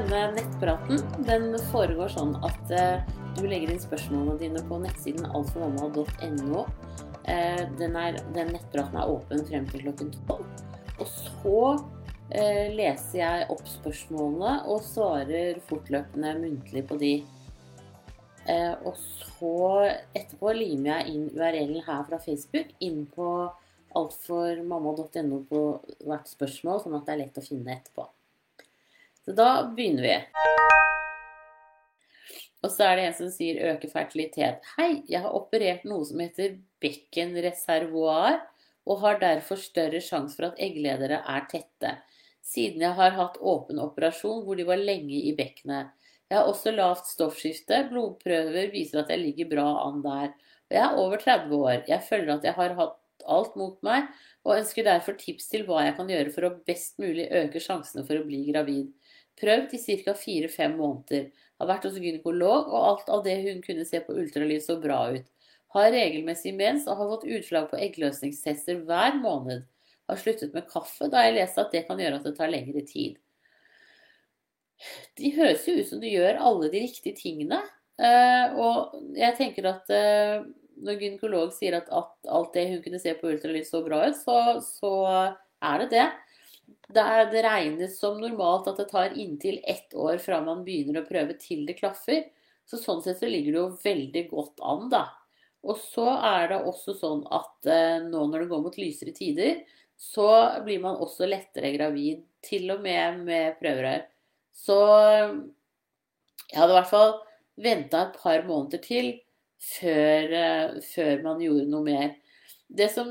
denne 0.00 0.32
nettpraten 0.32 1.00
den 1.28 1.52
foregår 1.68 2.08
sånn 2.14 2.32
at 2.46 2.70
eh, 2.72 3.02
du 3.36 3.42
legger 3.44 3.72
inn 3.72 3.82
spørsmålene 3.82 4.38
dine 4.40 4.62
på 4.64 4.78
nettsiden 4.80 5.26
altformamma.no. 5.28 6.62
Eh, 7.28 7.64
den, 7.76 7.98
den 8.34 8.52
nettpraten 8.54 8.96
er 8.96 9.10
åpen 9.12 9.44
frem 9.48 9.66
til 9.68 9.84
klokken 9.84 10.12
tolv. 10.28 10.46
Og 10.96 11.10
så 11.10 11.60
eh, 12.32 12.70
leser 12.72 13.18
jeg 13.20 13.48
opp 13.52 13.66
spørsmålene 13.68 14.54
og 14.72 14.80
svarer 14.86 15.60
fortløpende 15.68 16.32
muntlig 16.38 16.86
på 16.88 16.98
de. 17.00 17.14
Og 18.88 18.96
så 18.96 19.50
etterpå 20.16 20.50
limer 20.56 20.88
jeg 20.90 21.12
inn 21.12 21.26
URL-en 21.36 21.84
her 21.86 22.00
fra 22.08 22.18
Facebook 22.24 22.72
inn 22.82 23.04
på 23.12 23.28
altformamma.no 24.00 25.42
på 25.52 25.60
hvert 26.08 26.32
spørsmål, 26.32 26.80
sånn 26.82 26.96
at 26.98 27.06
det 27.06 27.14
er 27.14 27.22
lett 27.26 27.38
å 27.38 27.44
finne 27.44 27.76
etterpå. 27.76 28.08
Så 29.30 29.34
da 29.38 29.50
begynner 29.76 30.02
vi. 30.02 30.14
Og 32.66 32.72
så 32.72 32.88
er 32.88 32.96
det 32.98 33.02
en 33.04 33.12
som 33.14 33.28
sier 33.30 33.60
øke 33.70 33.86
fertilitet. 33.92 34.64
Hei, 34.74 35.04
jeg 35.06 35.22
har 35.22 35.36
operert 35.38 35.84
noe 35.86 36.02
som 36.08 36.18
heter 36.18 36.56
bekkenreservoar, 36.82 38.40
og 38.90 38.98
har 39.04 39.20
derfor 39.20 39.60
større 39.62 40.00
sjanse 40.02 40.34
for 40.34 40.48
at 40.48 40.58
eggledere 40.58 41.20
er 41.22 41.46
tette. 41.52 41.92
Siden 42.42 42.82
jeg 42.82 42.98
har 42.98 43.14
hatt 43.20 43.38
åpen 43.38 43.78
operasjon 43.78 44.42
hvor 44.48 44.58
de 44.58 44.66
var 44.66 44.82
lenge 44.82 45.20
i 45.20 45.30
bekkenet. 45.38 45.94
Jeg 46.26 46.40
har 46.40 46.50
også 46.50 46.74
lavt 46.74 47.06
stoffskifte. 47.06 47.84
Blodprøver 47.92 48.74
viser 48.74 49.04
at 49.04 49.14
jeg 49.14 49.22
ligger 49.28 49.52
bra 49.52 49.68
an 49.84 50.02
der. 50.02 50.34
Og 50.66 50.74
jeg 50.74 50.82
er 50.88 50.98
over 51.04 51.22
30 51.22 51.54
år. 51.70 51.78
Jeg 51.86 52.02
føler 52.08 52.34
at 52.34 52.50
jeg 52.50 52.58
har 52.58 52.74
hatt 52.82 52.98
alt 53.30 53.54
mot 53.60 53.78
meg, 53.86 54.10
og 54.42 54.56
ønsker 54.56 54.90
derfor 54.90 55.14
tips 55.20 55.52
til 55.52 55.68
hva 55.68 55.84
jeg 55.86 55.96
kan 56.00 56.10
gjøre 56.10 56.34
for 56.34 56.48
å 56.48 56.56
best 56.66 56.98
mulig 56.98 57.28
øke 57.30 57.62
sjansene 57.62 58.02
for 58.08 58.18
å 58.18 58.26
bli 58.26 58.42
gravid. 58.50 58.90
Prøvd 59.40 59.74
i 59.76 59.80
ca. 60.02 60.14
4-5 60.16 60.76
måneder. 60.76 61.28
Har 61.60 61.68
vært 61.68 61.86
hos 61.88 61.98
gynekolog, 62.00 62.70
og 62.72 62.86
alt 62.88 63.12
av 63.12 63.24
det 63.26 63.36
hun 63.44 63.60
kunne 63.64 63.84
se 63.88 64.00
på 64.04 64.16
ultralyd 64.16 64.64
så 64.64 64.78
bra 64.80 65.02
ut. 65.14 65.26
Har 65.76 65.92
regelmessig 65.94 66.52
mens 66.56 66.88
og 66.88 66.98
har 66.98 67.10
fått 67.12 67.28
utslag 67.30 67.68
på 67.70 67.78
eggløsningstester 67.78 68.80
hver 68.88 69.18
måned. 69.20 69.66
Har 70.10 70.18
sluttet 70.18 70.54
med 70.56 70.66
kaffe 70.70 71.06
da 71.12 71.26
jeg 71.26 71.36
leste 71.36 71.62
at 71.62 71.74
det 71.74 71.84
kan 71.86 72.00
gjøre 72.00 72.18
at 72.18 72.26
det 72.26 72.36
tar 72.38 72.50
lengre 72.50 72.82
tid. 72.88 73.20
De 75.20 75.30
høres 75.36 75.66
jo 75.68 75.76
ut 75.76 75.90
som 75.90 76.00
du 76.00 76.08
gjør 76.08 76.40
alle 76.40 76.70
de 76.72 76.82
riktige 76.82 77.14
tingene. 77.18 77.60
Eh, 78.00 78.56
og 78.56 78.96
jeg 79.18 79.36
tenker 79.38 79.68
at 79.68 79.92
eh, 79.92 80.40
når 80.80 81.02
gynekolog 81.04 81.52
sier 81.54 81.76
at, 81.78 81.90
alt 81.92 82.54
det 82.56 82.66
hun 82.72 82.82
kunne 82.84 83.00
se 83.02 83.12
på 83.18 83.30
ultralyd 83.30 83.68
så 83.68 83.82
bra 83.84 84.06
ut, 84.08 84.16
så, 84.16 84.38
så 84.64 84.92
er 85.60 85.84
det 85.84 85.90
det. 85.92 86.06
Det, 86.90 87.02
er, 87.02 87.24
det, 87.30 87.42
regnes 87.46 87.96
som 88.00 88.18
normalt 88.20 88.68
at 88.70 88.80
det 88.80 88.88
tar 88.90 89.16
inntil 89.18 89.60
ett 89.68 89.94
år 89.94 90.18
fra 90.22 90.40
man 90.44 90.64
begynner 90.66 91.00
å 91.00 91.08
prøve 91.08 91.36
til 91.40 91.64
det 91.68 91.78
klaffer. 91.78 92.24
Så 92.66 92.78
sånn 92.78 93.02
sett 93.02 93.20
så 93.20 93.28
ligger 93.30 93.54
det 93.54 93.60
jo 93.60 93.78
veldig 93.84 94.24
godt 94.30 94.62
an, 94.62 94.88
da. 94.92 95.04
Og 95.66 95.78
så 95.82 96.06
er 96.16 96.48
det 96.52 96.60
også 96.70 96.94
sånn 96.96 97.22
at 97.34 97.68
eh, 97.68 97.98
nå 98.06 98.24
når 98.30 98.44
det 98.44 98.50
går 98.52 98.64
mot 98.64 98.78
lysere 98.80 99.14
tider, 99.16 99.62
så 100.00 100.28
blir 100.64 100.80
man 100.82 101.00
også 101.02 101.28
lettere 101.28 101.74
gravid. 101.76 102.24
Til 102.40 102.70
og 102.72 102.80
med 102.80 103.18
med 103.26 103.58
prøverør. 103.60 104.06
Så 104.56 104.76
jeg 104.80 106.56
hadde 106.56 106.72
i 106.72 106.78
hvert 106.78 106.88
fall 106.88 107.12
venta 107.60 108.06
et 108.06 108.16
par 108.22 108.46
måneder 108.48 108.80
til 108.80 109.10
før, 109.60 110.32
eh, 110.32 110.78
før, 110.94 111.22
man 111.26 111.42
gjorde 111.44 111.68
noe 111.68 111.84
mer. 111.84 112.14
Det 112.70 112.86
som 112.92 113.10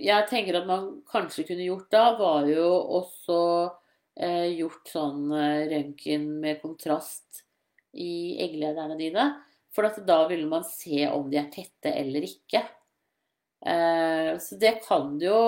jeg 0.00 0.26
tenker 0.30 0.60
at 0.60 0.68
man 0.68 0.90
kanskje 1.10 1.44
kunne 1.48 1.66
gjort 1.66 1.90
da, 1.92 2.04
var 2.18 2.46
jo 2.48 2.66
også 3.00 3.38
eh, 4.22 4.48
gjort 4.60 4.90
sånn 4.92 5.30
eh, 5.34 5.68
røntgen 5.72 6.26
med 6.42 6.60
kontrast 6.62 7.42
i 7.92 8.38
egglederne 8.44 8.96
dine. 9.00 9.26
For 9.74 9.86
da 10.06 10.22
ville 10.30 10.48
man 10.50 10.64
se 10.66 11.04
om 11.10 11.28
de 11.30 11.40
er 11.40 11.50
tette 11.52 11.92
eller 11.94 12.26
ikke. 12.26 12.62
Eh, 13.66 14.36
så 14.42 14.58
det 14.60 14.80
kan 14.86 15.18
du 15.18 15.26
jo 15.26 15.42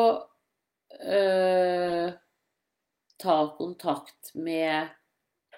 eh, 1.00 2.12
ta 3.22 3.36
kontakt 3.56 4.34
med 4.34 4.90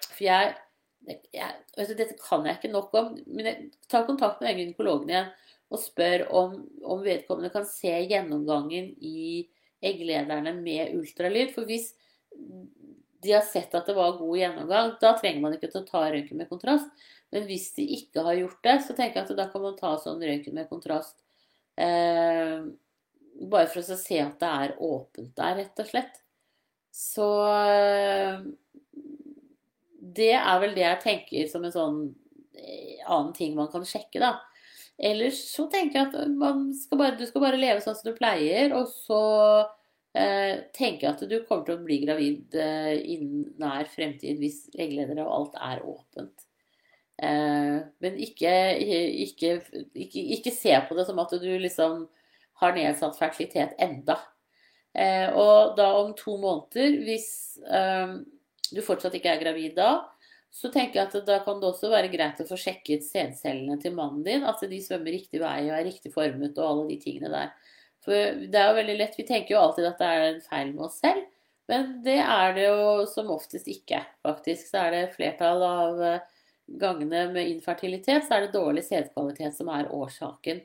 For 0.05 0.23
jeg, 0.23 0.53
jeg 1.35 1.89
du, 1.89 1.95
Dette 1.97 2.15
kan 2.21 2.45
jeg 2.47 2.59
ikke 2.59 2.73
nok 2.73 2.95
om. 2.95 3.11
Men 3.27 3.49
jeg 3.51 3.71
ta 3.91 4.05
kontakt 4.07 4.41
med 4.41 4.55
gynekologen 4.57 5.11
igjen 5.11 5.33
og 5.73 5.81
spør 5.81 6.27
om, 6.35 6.57
om 6.85 7.03
vedkommende 7.05 7.51
kan 7.53 7.65
se 7.67 7.91
gjennomgangen 8.09 8.91
i 9.01 9.45
egglederne 9.85 10.53
med 10.59 10.95
ultralyd. 10.97 11.51
For 11.55 11.67
hvis 11.69 11.91
de 13.25 13.33
har 13.33 13.45
sett 13.47 13.73
at 13.75 13.89
det 13.89 13.95
var 13.97 14.17
god 14.19 14.37
gjennomgang, 14.39 14.95
da 15.01 15.13
trenger 15.17 15.43
man 15.43 15.57
ikke 15.57 15.71
å 15.73 15.85
ta 15.87 16.05
røntgen 16.05 16.39
med 16.41 16.49
kontrast. 16.51 16.89
Men 17.33 17.47
hvis 17.49 17.71
de 17.77 17.85
ikke 17.97 18.23
har 18.25 18.37
gjort 18.39 18.61
det, 18.63 18.75
så 18.85 18.95
tenker 18.95 19.21
jeg 19.21 19.29
at 19.29 19.37
da 19.39 19.47
kan 19.51 19.63
man 19.65 19.77
ta 19.79 19.95
sånn 20.01 20.21
røntgen 20.23 20.55
med 20.57 20.69
kontrast. 20.69 21.17
Eh, 21.75 22.67
bare 23.49 23.71
for 23.71 23.81
å 23.81 23.97
se 23.99 24.19
at 24.21 24.37
det 24.39 24.51
er 24.67 24.75
åpent 24.85 25.33
der, 25.35 25.57
rett 25.63 25.81
og 25.81 25.89
slett. 25.89 26.21
Så 26.95 27.27
det 30.15 30.31
er 30.37 30.59
vel 30.61 30.75
det 30.77 30.85
jeg 30.85 31.01
tenker 31.03 31.49
som 31.51 31.65
en 31.67 31.73
sånn 31.73 31.97
eh, 32.55 33.01
annen 33.03 33.33
ting 33.35 33.57
man 33.57 33.71
kan 33.73 33.83
sjekke, 33.87 34.21
da. 34.23 34.37
Ellers 34.95 35.41
så 35.51 35.65
tenker 35.71 35.99
jeg 35.99 36.07
at 36.07 36.75
skal 36.79 36.99
bare, 37.01 37.17
du 37.19 37.25
skal 37.27 37.43
bare 37.43 37.59
leve 37.59 37.83
sånn 37.83 37.97
som 37.97 38.07
du 38.07 38.15
pleier, 38.15 38.71
og 38.77 38.87
så 38.87 39.21
eh, 40.15 40.63
jeg 41.09 41.11
at 41.11 41.23
du 41.27 41.37
kommer 41.47 41.67
til 41.67 41.75
å 41.75 41.83
bli 41.83 41.99
gravid 42.05 42.55
eh, 42.59 42.93
innen 43.15 43.49
nær 43.59 43.89
fremtid 43.91 44.39
hvis 44.39 44.65
eggledere 44.71 45.25
og 45.25 45.33
alt 45.39 45.59
er 45.67 45.83
åpent. 45.83 46.45
Eh, 47.15 47.75
men 48.03 48.21
ikke, 48.23 48.53
ikke, 49.27 49.51
ikke, 49.95 50.23
ikke, 50.37 50.55
se 50.55 50.79
på 50.87 50.97
det 50.97 51.07
som 51.07 51.19
at 51.23 51.35
du 51.39 51.51
liksom 51.59 52.05
har 52.63 52.75
nedsatt 52.75 53.19
fertilitet 53.19 53.75
enda. 53.83 54.17
Eh, 54.95 55.27
og 55.35 55.75
da 55.75 55.91
om 55.99 56.15
to 56.15 56.37
måneder, 56.39 57.01
hvis 57.03 57.59
eh, 57.67 58.15
du 58.71 58.81
fortsatt 58.83 59.15
ikke 59.19 59.35
er 59.35 59.43
gravid 59.43 59.75
da, 59.75 60.05
så 60.55 60.69
tenker 60.71 61.01
jeg 61.01 61.09
at 61.09 61.27
da 61.27 61.41
kan 61.43 61.59
det 61.59 61.67
også 61.67 61.89
være 61.91 62.09
greit 62.13 62.39
å 62.39 62.47
få 62.47 62.55
sjekket 62.59 63.03
sædcellene 63.03 63.75
til 63.81 63.95
mannen 63.97 64.23
din. 64.23 64.45
At 64.47 64.61
de 64.63 64.77
svømmer 64.81 65.11
riktig 65.11 65.41
vei 65.43 65.65
og 65.67 65.73
er 65.75 65.87
riktig 65.89 66.13
formet 66.13 66.55
og 66.55 66.67
alle 66.69 66.85
de 66.93 66.99
tingene 67.01 67.31
der. 67.33 67.49
For 68.05 68.37
det 68.39 68.61
er 68.61 68.69
jo 68.69 68.77
veldig 68.77 68.95
lett, 69.01 69.17
Vi 69.17 69.25
tenker 69.27 69.55
jo 69.55 69.63
alltid 69.63 69.89
at 69.89 69.99
det 69.99 70.07
er 70.07 70.27
en 70.29 70.43
feil 70.45 70.71
med 70.71 70.85
oss 70.87 71.01
selv, 71.01 71.25
men 71.67 71.89
det 72.05 72.19
er 72.21 72.55
det 72.55 72.67
jo 72.69 73.03
som 73.09 73.33
oftest 73.33 73.67
ikke. 73.67 73.99
Faktisk 74.23 74.69
så 74.69 74.85
er 74.85 74.95
det 74.95 75.13
flertall 75.17 75.65
av 75.65 76.01
eh, 76.05 76.23
gangene 76.79 77.25
med 77.33 77.49
infertilitet, 77.49 78.27
så 78.27 78.37
er 78.37 78.45
det 78.45 78.55
dårlig 78.55 78.85
sædkvalitet 78.85 79.57
som 79.57 79.73
er 79.73 79.89
årsaken. 79.91 80.61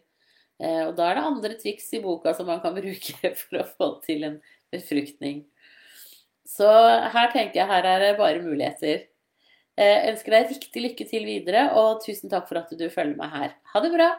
Eh, 0.61 0.83
og 0.85 0.95
da 1.01 1.09
er 1.09 1.19
det 1.19 1.29
andre 1.33 1.57
triks 1.59 1.89
i 1.97 2.03
boka 2.05 2.37
som 2.37 2.47
man 2.53 2.61
kan 2.63 2.77
bruke 2.79 3.35
for 3.43 3.63
å 3.63 3.69
få 3.75 3.95
til 4.07 4.29
en 4.29 4.39
befruktning. 4.71 5.49
Så 6.47 6.69
her 6.69 7.33
tenker 7.33 7.63
jeg 7.63 7.71
her 7.71 7.89
er 7.89 8.05
det 8.05 8.19
bare 8.21 8.45
muligheter. 8.45 9.10
Jeg 9.79 9.91
eh, 9.97 10.09
ønsker 10.11 10.35
deg 10.35 10.51
riktig 10.51 10.83
lykke 10.85 11.07
til 11.09 11.27
videre, 11.29 11.69
og 11.79 12.03
tusen 12.05 12.33
takk 12.33 12.49
for 12.49 12.61
at 12.61 12.73
du 12.75 12.87
følger 12.93 13.17
meg 13.21 13.31
her. 13.35 13.55
Ha 13.73 13.83
det 13.85 13.93
bra! 13.95 14.11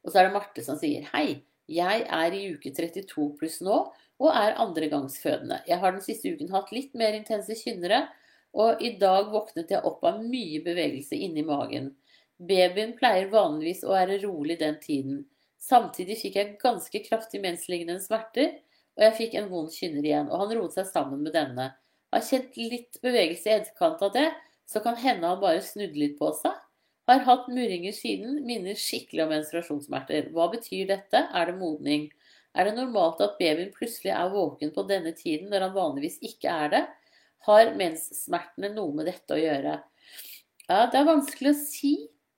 Og 0.00 0.12
så 0.12 0.20
er 0.20 0.28
det 0.28 0.34
Marte 0.34 0.64
som 0.64 0.78
sier 0.80 1.04
hei. 1.12 1.42
Jeg 1.70 2.06
er 2.08 2.34
i 2.34 2.46
uke 2.54 2.72
32 2.74 3.26
pluss 3.38 3.60
nå 3.62 3.76
og 4.20 4.30
er 4.36 4.56
andregangsfødende. 4.60 5.62
Jeg 5.68 5.80
har 5.80 5.94
den 5.94 6.04
siste 6.04 6.32
uken 6.34 6.50
hatt 6.52 6.72
litt 6.74 6.96
mer 6.98 7.14
intense 7.16 7.54
kynnere, 7.56 8.02
og 8.52 8.82
i 8.82 8.92
dag 9.00 9.30
våknet 9.32 9.70
jeg 9.72 9.84
opp 9.86 10.02
av 10.04 10.18
mye 10.24 10.60
bevegelse 10.64 11.16
inni 11.16 11.44
magen. 11.46 11.92
Babyen 12.36 12.96
pleier 12.98 13.30
vanligvis 13.32 13.84
å 13.86 13.94
være 13.94 14.18
rolig 14.24 14.58
den 14.60 14.76
tiden. 14.82 15.22
Samtidig 15.60 16.18
fikk 16.20 16.36
jeg 16.40 16.56
ganske 16.60 17.02
kraftig 17.06 17.40
menslignende 17.44 18.02
smerter, 18.02 18.58
og 18.98 19.06
jeg 19.06 19.16
fikk 19.16 19.38
en 19.38 19.48
vond 19.52 19.72
kynner 19.72 20.04
igjen, 20.04 20.28
og 20.28 20.42
han 20.42 20.54
roet 20.58 20.76
seg 20.76 20.88
sammen 20.90 21.22
med 21.24 21.36
denne. 21.36 21.70
Har 22.10 22.24
kjent 22.26 22.56
litt 22.58 22.98
bevegelse 23.04 23.50
i 23.50 23.56
etterkant 23.58 24.02
av 24.02 24.14
det, 24.16 24.26
så 24.66 24.82
kan 24.82 24.98
hende 24.98 25.28
han 25.30 25.40
bare 25.42 25.62
snudde 25.62 25.98
litt 25.98 26.18
på 26.18 26.32
seg. 26.38 26.54
Har 27.10 27.24
hatt 27.26 27.48
murringer 27.50 27.94
siden, 27.94 28.40
minner 28.46 28.78
skikkelig 28.78 29.24
om 29.24 29.32
menstruasjonssmerter. 29.34 30.28
Hva 30.34 30.46
betyr 30.52 30.86
dette? 30.90 31.24
Er 31.34 31.50
det 31.50 31.58
modning? 31.58 32.08
Er 32.54 32.66
det 32.66 32.76
normalt 32.76 33.22
at 33.22 33.38
babyen 33.38 33.72
plutselig 33.74 34.12
er 34.14 34.30
våken 34.30 34.72
på 34.74 34.84
denne 34.86 35.12
tiden 35.18 35.50
når 35.50 35.68
han 35.68 35.76
vanligvis 35.76 36.18
ikke 36.26 36.54
er 36.66 36.72
det? 36.74 36.84
Har 37.46 37.74
menssmertene 37.78 38.72
noe 38.74 38.94
med 38.94 39.08
dette 39.10 39.34
å 39.34 39.40
gjøre? 39.40 39.76
Ja, 40.68 40.86
det 40.90 41.00
er 41.00 41.08
vanskelig 41.08 41.54
å 41.54 41.60
si. 41.60 41.94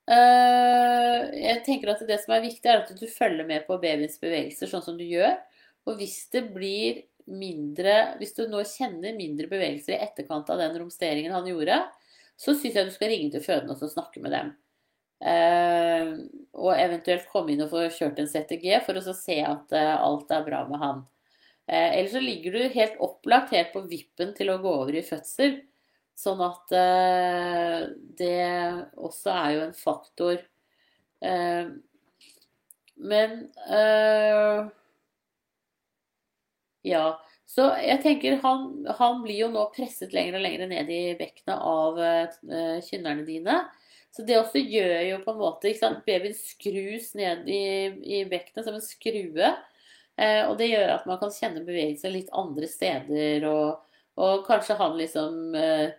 Eh, 0.09 1.19
jeg 1.37 1.63
tenker 1.67 1.93
at 1.93 2.01
Det 2.07 2.19
som 2.23 2.35
er 2.35 2.45
viktig, 2.45 2.65
er 2.69 2.81
at 2.81 2.93
du 2.97 3.07
følger 3.07 3.45
med 3.47 3.65
på 3.67 3.77
babyens 3.81 4.19
bevegelser, 4.21 4.69
sånn 4.71 4.85
som 4.85 4.97
du 4.97 5.05
gjør. 5.05 5.37
Og 5.85 5.99
hvis 5.99 6.29
det 6.33 6.47
blir 6.55 7.03
mindre 7.29 8.15
Hvis 8.19 8.35
du 8.37 8.45
nå 8.49 8.63
kjenner 8.67 9.15
mindre 9.17 9.47
bevegelser 9.51 9.95
i 9.95 10.01
etterkant 10.03 10.49
av 10.51 10.59
den 10.61 10.75
romsteringen 10.81 11.33
han 11.35 11.47
gjorde, 11.47 11.79
så 12.39 12.55
syns 12.57 12.75
jeg 12.75 12.89
du 12.89 12.93
skal 12.93 13.11
ringe 13.13 13.31
til 13.33 13.43
fødende 13.45 13.77
og 13.77 13.91
snakke 13.91 14.21
med 14.23 14.33
dem. 14.35 14.51
Eh, 15.23 16.09
og 16.59 16.73
eventuelt 16.75 17.29
komme 17.31 17.53
inn 17.53 17.63
og 17.63 17.71
få 17.71 17.85
kjørt 17.93 18.19
en 18.19 18.27
CTG 18.27 18.81
for 18.83 18.99
å 18.99 19.15
se 19.15 19.37
at 19.45 19.75
eh, 19.77 19.93
alt 19.95 20.33
er 20.35 20.47
bra 20.47 20.63
med 20.67 20.81
han. 20.81 21.03
Eh, 21.67 21.99
eller 21.99 22.09
så 22.11 22.23
ligger 22.23 22.57
du 22.57 22.73
helt 22.73 22.99
opplagt 23.03 23.53
helt 23.55 23.71
på 23.75 23.85
vippen 23.87 24.33
til 24.35 24.51
å 24.51 24.59
gå 24.63 24.73
over 24.81 24.97
i 24.99 25.05
fødsel. 25.05 25.61
Sånn 26.19 26.43
at 26.45 26.75
eh, 26.77 27.79
det 28.19 28.35
også 28.99 29.33
er 29.33 29.49
jo 29.55 29.63
en 29.69 29.75
faktor. 29.77 30.43
Eh, 31.23 31.71
men 33.03 33.39
eh, 33.69 34.59
Ja. 36.87 37.05
Så 37.49 37.67
jeg 37.83 37.99
tenker 38.03 38.39
han, 38.41 38.67
han, 38.97 39.21
blir 39.23 39.43
jo 39.43 39.49
nå 39.53 39.65
presset 39.75 40.13
lenger 40.15 40.39
og 40.39 40.45
lenger 40.45 40.69
ned 40.71 40.89
i 40.91 41.01
bekkenet 41.19 41.59
av 41.59 41.99
uh, 41.99 42.77
kynnerne 42.85 43.25
dine. 43.27 43.57
Så 44.13 44.23
det 44.27 44.37
også 44.37 44.61
gjør 44.61 44.99
jo 45.07 45.19
på 45.23 45.33
en 45.33 45.41
måte 45.41 45.69
ikke 45.69 45.81
sant? 45.81 46.03
Babyen 46.05 46.35
skrus 46.37 47.13
ned 47.17 47.47
i, 47.49 47.63
i 48.05 48.23
bekkenet 48.29 48.67
som 48.67 48.77
en 48.77 48.85
skrue. 48.85 49.53
Eh, 50.21 50.43
og 50.45 50.57
det 50.59 50.69
gjør 50.69 50.91
at 50.93 51.07
man 51.09 51.17
kan 51.21 51.33
kjenne 51.33 51.63
bevegelser 51.65 52.13
litt 52.13 52.29
andre 52.37 52.69
steder. 52.69 53.47
Og, 53.49 53.95
og 54.21 54.43
kanskje 54.45 54.77
han 54.77 54.93
liksom 54.99 55.57
eh, 55.57 55.95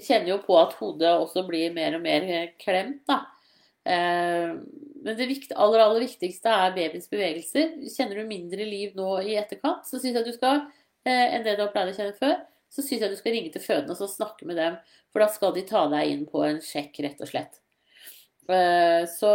kjenner 0.00 0.32
jo 0.32 0.40
på 0.42 0.58
at 0.58 0.74
hodet 0.80 1.14
også 1.14 1.46
blir 1.46 1.74
mer 1.74 1.98
og 1.98 2.02
mer 2.04 2.26
klemt, 2.62 3.04
da. 3.10 3.22
Men 3.84 5.16
det 5.18 5.26
aller, 5.56 5.82
aller 5.82 6.04
viktigste 6.04 6.50
er 6.54 6.74
babyens 6.76 7.10
bevegelser. 7.10 7.74
Kjenner 7.90 8.20
du 8.20 8.28
mindre 8.28 8.66
liv 8.68 8.94
nå 8.98 9.16
i 9.26 9.34
etterkant, 9.40 9.86
så 9.88 9.98
synes 9.98 10.20
jeg 10.20 10.28
du 10.28 10.36
skal, 10.36 10.62
eh, 11.06 11.34
enn 11.34 11.46
det 11.46 11.56
du 11.58 11.64
har 11.64 11.72
pleid 11.74 11.90
å 11.90 11.96
kjenne 11.96 12.18
før, 12.18 12.36
så 12.70 12.84
syns 12.84 13.02
jeg 13.02 13.10
du 13.10 13.18
skal 13.18 13.34
ringe 13.34 13.50
til 13.52 13.64
fødende 13.64 13.96
og 13.98 14.12
snakke 14.12 14.46
med 14.46 14.60
dem. 14.62 14.78
For 15.10 15.24
da 15.24 15.28
skal 15.32 15.56
de 15.56 15.66
ta 15.66 15.88
deg 15.90 16.12
inn 16.12 16.22
på 16.30 16.44
en 16.46 16.62
sjekk, 16.62 17.02
rett 17.02 17.24
og 17.24 17.32
slett. 17.32 17.58
Eh, 18.46 19.02
så 19.10 19.32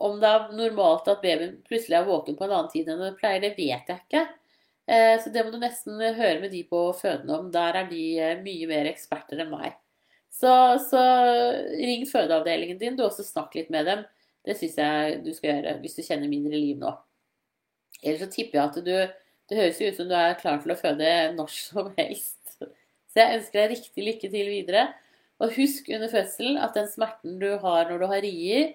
om 0.00 0.20
det 0.20 0.28
er 0.28 0.52
normalt 0.56 1.08
at 1.12 1.24
babyen 1.24 1.58
plutselig 1.64 1.96
er 1.98 2.08
våken 2.08 2.36
på 2.36 2.44
en 2.44 2.54
annen 2.56 2.70
tid 2.72 2.88
enn 2.88 3.02
den 3.04 3.16
pleier, 3.16 3.40
det 3.40 3.56
vet 3.56 3.88
jeg 3.88 4.04
ikke. 4.04 4.26
Eh, 4.90 5.16
så 5.22 5.32
det 5.32 5.46
må 5.46 5.54
du 5.54 5.60
nesten 5.62 5.96
høre 5.96 6.40
med 6.44 6.52
de 6.52 6.66
på 6.68 6.90
fødende 7.00 7.40
om. 7.40 7.48
Der 7.54 7.80
er 7.80 7.88
de 7.88 8.04
mye 8.44 8.68
mer 8.68 8.92
eksperter 8.92 9.40
enn 9.40 9.54
meg. 9.56 9.79
Så, 10.30 10.52
så 10.86 11.00
ring 11.74 12.06
fødeavdelingen 12.08 12.78
din, 12.80 12.96
du 12.96 13.04
også 13.04 13.26
snakk 13.26 13.56
litt 13.58 13.70
med 13.72 13.88
dem. 13.90 14.04
Det 14.46 14.56
syns 14.56 14.78
jeg 14.80 15.20
du 15.24 15.32
skal 15.36 15.50
gjøre 15.52 15.76
hvis 15.82 15.98
du 15.98 16.04
kjenner 16.06 16.30
mindre 16.30 16.56
liv 16.56 16.78
nå. 16.80 16.92
Ellers 18.00 18.22
så 18.24 18.30
tipper 18.32 18.58
jeg 18.58 18.68
at 18.70 18.78
du 18.86 18.94
Det 19.50 19.58
høres 19.58 19.80
jo 19.82 19.88
ut 19.90 19.96
som 19.98 20.06
du 20.08 20.14
er 20.14 20.36
klar 20.38 20.60
til 20.62 20.72
å 20.72 20.78
føde 20.78 21.06
når 21.34 21.48
som 21.50 21.88
helst. 21.96 22.36
Så 23.10 23.18
jeg 23.18 23.40
ønsker 23.40 23.58
deg 23.58 23.72
riktig 23.72 24.04
lykke 24.06 24.28
til 24.30 24.50
videre. 24.52 24.84
Og 25.42 25.56
husk 25.56 25.88
under 25.90 26.12
fødselen 26.12 26.60
at 26.62 26.76
den 26.78 26.86
smerten 26.86 27.40
du 27.40 27.48
har 27.58 27.88
når 27.88 27.98
du 27.98 28.06
har 28.12 28.22
rier, 28.22 28.68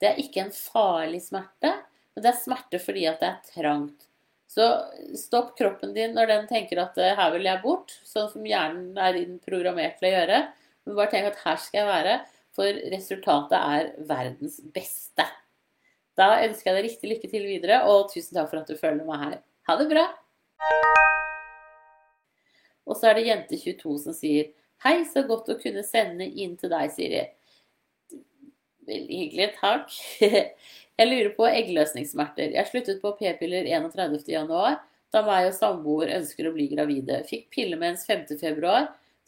det 0.00 0.12
er 0.12 0.20
ikke 0.22 0.44
en 0.44 0.54
farlig 0.54 1.24
smerte, 1.24 1.72
men 2.14 2.24
det 2.24 2.30
er 2.30 2.38
smerte 2.38 2.80
fordi 2.80 3.08
at 3.10 3.18
det 3.20 3.30
er 3.32 3.50
trangt. 3.50 4.06
Så 4.50 4.66
stopp 5.18 5.52
kroppen 5.58 5.92
din 5.94 6.14
når 6.16 6.30
den 6.30 6.48
tenker 6.50 6.80
at 6.82 6.96
eh, 6.98 7.14
her 7.18 7.30
vil 7.36 7.46
jeg 7.46 7.62
bort, 7.62 7.94
sånn 8.06 8.30
som 8.32 8.46
hjernen 8.46 8.98
er 8.98 9.18
programmert 9.44 10.00
til 10.00 10.08
å 10.08 10.14
gjøre. 10.16 10.40
Men 10.90 10.96
bare 10.98 11.12
tenk 11.12 11.28
at 11.28 11.36
her 11.44 11.58
skal 11.62 11.84
jeg 11.84 11.86
være, 11.86 12.14
for 12.50 12.78
resultatet 12.90 13.52
er 13.56 13.90
verdens 14.08 14.56
beste. 14.74 15.22
Da 16.18 16.40
ønsker 16.42 16.66
jeg 16.66 16.74
deg 16.74 16.86
riktig 16.88 17.10
lykke 17.12 17.28
til 17.30 17.44
videre, 17.46 17.76
og 17.86 18.08
tusen 18.10 18.34
takk 18.34 18.48
for 18.50 18.58
at 18.58 18.72
du 18.72 18.74
følger 18.74 19.06
meg 19.06 19.20
her. 19.22 19.36
Ha 19.70 19.76
det 19.78 19.86
bra! 19.92 20.02
Og 22.90 22.98
så 22.98 23.06
er 23.06 23.20
det 23.20 23.28
Jente22 23.28 23.92
som 24.02 24.16
sier 24.18 24.50
Hei, 24.82 25.04
så 25.06 25.22
godt 25.28 25.52
å 25.52 25.60
kunne 25.60 25.84
sende 25.86 26.26
inn 26.26 26.56
til 26.58 26.72
deg, 26.72 26.90
Siri. 26.90 27.22
Veldig 28.90 29.20
hyggelig. 29.22 29.50
Takk. 29.60 29.94
Jeg 30.98 31.06
lurer 31.06 31.30
på 31.36 31.46
eggløsningssmerter. 31.52 32.56
Jeg 32.56 32.66
sluttet 32.72 32.98
på 33.04 33.14
p-piller 33.20 33.70
31.1, 33.78 34.50
da 35.14 35.22
meg 35.22 35.52
og 35.52 35.54
samboer 35.54 36.16
ønsker 36.18 36.50
å 36.50 36.52
bli 36.56 36.66
gravide. 36.74 37.22
Fikk 37.30 37.46
pillemens 37.54 38.02
5.2 38.10 38.50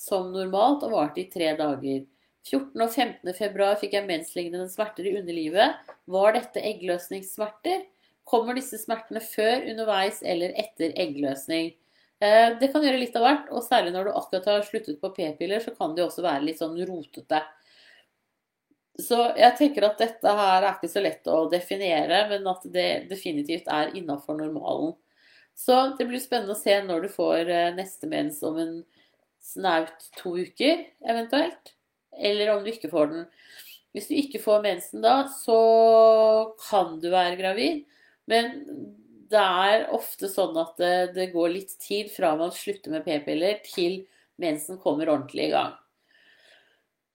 som 0.03 0.33
normalt 0.35 0.83
og 0.87 0.97
varte 0.97 1.23
i 1.23 1.29
tre 1.31 1.53
dager. 1.59 2.03
14. 2.43 2.75
og 2.83 2.91
15. 2.91 3.35
februar 3.39 3.77
fikk 3.79 3.95
jeg 3.95 4.09
menslignende 4.09 4.67
smerter 4.71 5.07
i 5.07 5.15
underlivet. 5.21 5.79
Var 6.11 6.35
dette 6.35 6.65
eggløsningssmerter? 6.73 7.85
Kommer 8.27 8.59
disse 8.59 8.81
smertene 8.83 9.23
før, 9.23 9.63
underveis 9.71 10.21
eller 10.27 10.55
etter 10.59 10.95
eggløsning? 10.99 11.73
Eh, 12.23 12.49
det 12.59 12.71
kan 12.73 12.83
gjøre 12.83 12.99
litt 12.99 13.17
av 13.19 13.27
hvert, 13.27 13.51
og 13.55 13.65
særlig 13.67 13.95
når 13.95 14.09
du 14.09 14.13
akkurat 14.15 14.49
har 14.51 14.67
sluttet 14.67 14.99
på 15.03 15.11
p-piller, 15.15 15.63
så 15.63 15.75
kan 15.75 15.95
det 15.95 16.05
også 16.05 16.25
være 16.27 16.47
litt 16.49 16.63
sånn 16.63 16.79
rotete. 16.87 17.43
Så 19.01 19.19
jeg 19.39 19.57
tenker 19.59 19.87
at 19.87 20.03
dette 20.03 20.35
her 20.39 20.67
er 20.67 20.75
ikke 20.75 20.91
så 20.93 21.03
lett 21.03 21.31
å 21.31 21.47
definere, 21.51 22.27
men 22.31 22.47
at 22.51 22.67
det 22.75 23.07
definitivt 23.11 23.71
er 23.73 23.95
innafor 23.99 24.37
normalen. 24.39 24.93
Så 25.55 25.79
det 25.99 26.07
blir 26.09 26.21
spennende 26.23 26.55
å 26.57 26.59
se 26.59 26.75
når 26.85 27.07
du 27.07 27.09
får 27.13 27.51
eh, 27.51 27.71
neste 27.77 28.11
mens 28.11 28.43
om 28.47 28.59
en 28.59 28.75
snaut 29.43 30.09
to 30.19 30.37
uker, 30.39 30.87
eventuelt. 31.09 31.75
Eller 32.19 32.55
om 32.55 32.65
du 32.65 32.73
ikke 32.73 32.91
får 32.93 33.13
den. 33.13 33.29
Hvis 33.93 34.09
du 34.09 34.17
ikke 34.17 34.41
får 34.41 34.65
mensen 34.65 35.05
da, 35.05 35.27
så 35.29 36.55
kan 36.65 36.97
du 37.03 37.11
være 37.13 37.37
gravid. 37.41 37.83
Men 38.31 38.55
det 39.33 39.43
er 39.43 39.87
ofte 39.97 40.29
sånn 40.31 40.57
at 40.61 40.77
det, 40.81 40.97
det 41.17 41.31
går 41.35 41.55
litt 41.55 41.77
tid 41.83 42.11
fra 42.13 42.35
man 42.39 42.53
slutter 42.55 42.93
med 42.93 43.05
p-piller, 43.07 43.61
til 43.67 44.03
mensen 44.41 44.81
kommer 44.81 45.11
ordentlig 45.13 45.49
i 45.49 45.55
gang. 45.55 45.75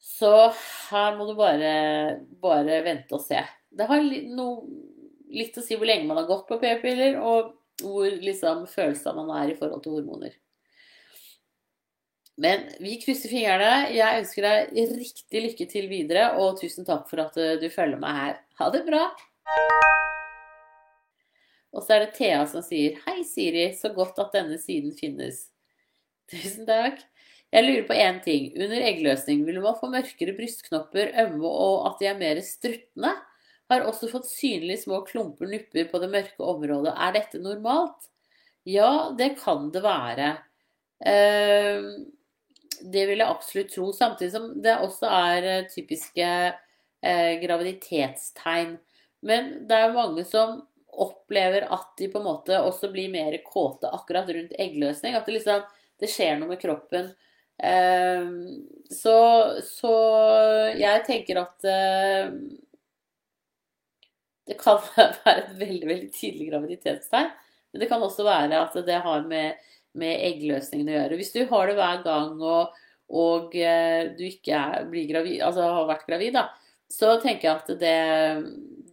Så 0.01 0.31
her 0.89 1.17
må 1.17 1.27
du 1.27 1.35
bare, 1.37 1.71
bare 2.41 2.81
vente 2.85 3.17
og 3.17 3.23
se. 3.25 3.41
Det 3.69 3.85
har 3.89 4.01
no, 4.33 4.49
litt 5.33 5.57
å 5.59 5.63
si 5.65 5.77
hvor 5.77 5.89
lenge 5.89 6.07
man 6.09 6.21
har 6.21 6.29
gått 6.29 6.47
på 6.49 6.59
p-piller, 6.61 7.19
og 7.21 7.53
hvor 7.83 8.09
liksom, 8.09 8.65
følsom 8.71 9.21
man 9.21 9.33
er 9.41 9.53
i 9.53 9.57
forhold 9.57 9.83
til 9.85 9.97
hormoner. 9.97 10.33
Men 12.37 12.67
vi 12.77 12.99
krysser 13.01 13.31
fingrene. 13.33 13.87
Jeg 13.95 14.21
ønsker 14.21 14.45
deg 14.45 14.75
riktig 14.93 15.41
lykke 15.41 15.65
til 15.71 15.87
videre, 15.89 16.29
og 16.37 16.59
tusen 16.59 16.85
takk 16.85 17.07
for 17.09 17.23
at 17.23 17.37
eh, 17.41 17.55
du 17.57 17.65
følger 17.73 17.97
meg 18.01 18.13
her. 18.13 18.35
Ha 18.59 18.67
det 18.73 18.83
bra! 18.85 19.07
Og 21.73 21.81
så 21.81 21.95
er 21.95 22.03
det 22.03 22.13
Thea 22.17 22.43
som 22.49 22.61
sier 22.65 22.99
Hei, 23.07 23.23
Siri. 23.25 23.71
Så 23.77 23.89
godt 23.95 24.19
at 24.21 24.35
denne 24.37 24.59
siden 24.61 24.93
finnes. 24.97 25.47
Tusen 26.29 26.67
takk. 26.69 27.01
Jeg 27.53 27.65
lurer 27.65 27.87
på 27.87 27.97
én 27.97 28.19
ting. 28.21 28.51
Under 28.53 28.85
eggløsning 28.85 29.41
vil 29.47 29.57
man 29.63 29.77
få 29.79 29.89
mørkere 29.89 30.35
brystknopper, 30.37 31.13
ømme 31.23 31.49
og 31.49 31.87
at 31.89 32.03
de 32.03 32.09
er 32.11 32.19
mer 32.19 32.41
struttende. 32.45 33.15
Har 33.71 33.87
også 33.87 34.11
fått 34.11 34.29
synlig 34.29 34.77
små 34.83 35.01
klumper 35.07 35.49
nupper 35.49 35.89
på 35.89 36.01
det 36.03 36.11
mørke 36.11 36.51
området. 36.53 36.93
Er 36.93 37.17
dette 37.17 37.41
normalt? 37.41 38.11
Ja, 38.67 39.09
det 39.17 39.33
kan 39.41 39.71
det 39.73 39.81
være. 39.83 40.29
Uh, 41.01 41.97
det 42.81 43.05
vil 43.09 43.21
jeg 43.21 43.29
absolutt 43.29 43.73
tro. 43.73 43.91
Samtidig 43.95 44.31
som 44.33 44.49
det 44.63 44.77
også 44.83 45.09
er 45.09 45.47
eh, 45.51 45.67
typiske 45.71 46.27
eh, 46.27 47.33
graviditetstegn. 47.41 48.75
Men 49.27 49.53
det 49.67 49.77
er 49.77 49.87
jo 49.87 49.97
mange 49.97 50.25
som 50.27 50.61
opplever 50.97 51.67
at 51.73 51.91
de 51.99 52.09
på 52.09 52.21
en 52.21 52.25
måte 52.25 52.57
også 52.57 52.89
blir 52.93 53.11
mer 53.13 53.35
kåte 53.45 53.89
akkurat 53.93 54.29
rundt 54.33 54.55
eggløsning. 54.57 55.17
At 55.17 55.27
det 55.27 55.37
liksom 55.37 55.65
det 55.97 56.09
skjer 56.11 56.37
noe 56.37 56.51
med 56.53 56.61
kroppen. 56.61 57.09
Eh, 57.57 58.29
så, 58.93 59.17
så, 59.65 59.93
jeg 60.77 61.05
tenker 61.07 61.41
at 61.41 61.65
eh, 61.65 62.29
det 64.47 64.57
kan 64.61 64.81
være 64.95 65.37
et 65.41 65.53
veldig, 65.59 65.87
veldig 65.89 66.11
tydelig 66.13 66.51
graviditetstegn. 66.51 67.33
Men 67.71 67.83
det 67.83 67.89
kan 67.91 68.03
også 68.03 68.25
være 68.27 68.61
at 68.61 68.77
det 68.87 69.01
har 69.03 69.25
med 69.27 69.57
med 69.99 70.21
eggløsningen 70.29 70.91
å 70.91 70.97
gjøre. 70.97 71.19
Hvis 71.19 71.33
du 71.35 71.41
har 71.49 71.69
det 71.69 71.77
hver 71.77 72.01
gang 72.05 72.39
og, 72.41 72.79
og 73.09 73.55
eh, 73.57 74.13
du 74.17 74.23
ikke 74.29 74.57
er, 74.57 74.87
gravid, 75.11 75.41
altså 75.45 75.67
har 75.67 75.89
vært 75.89 76.07
gravid, 76.09 76.37
da, 76.37 76.47
så 76.91 77.17
tenker 77.23 77.49
jeg 77.49 77.55
at 77.57 77.71
det 77.81 77.95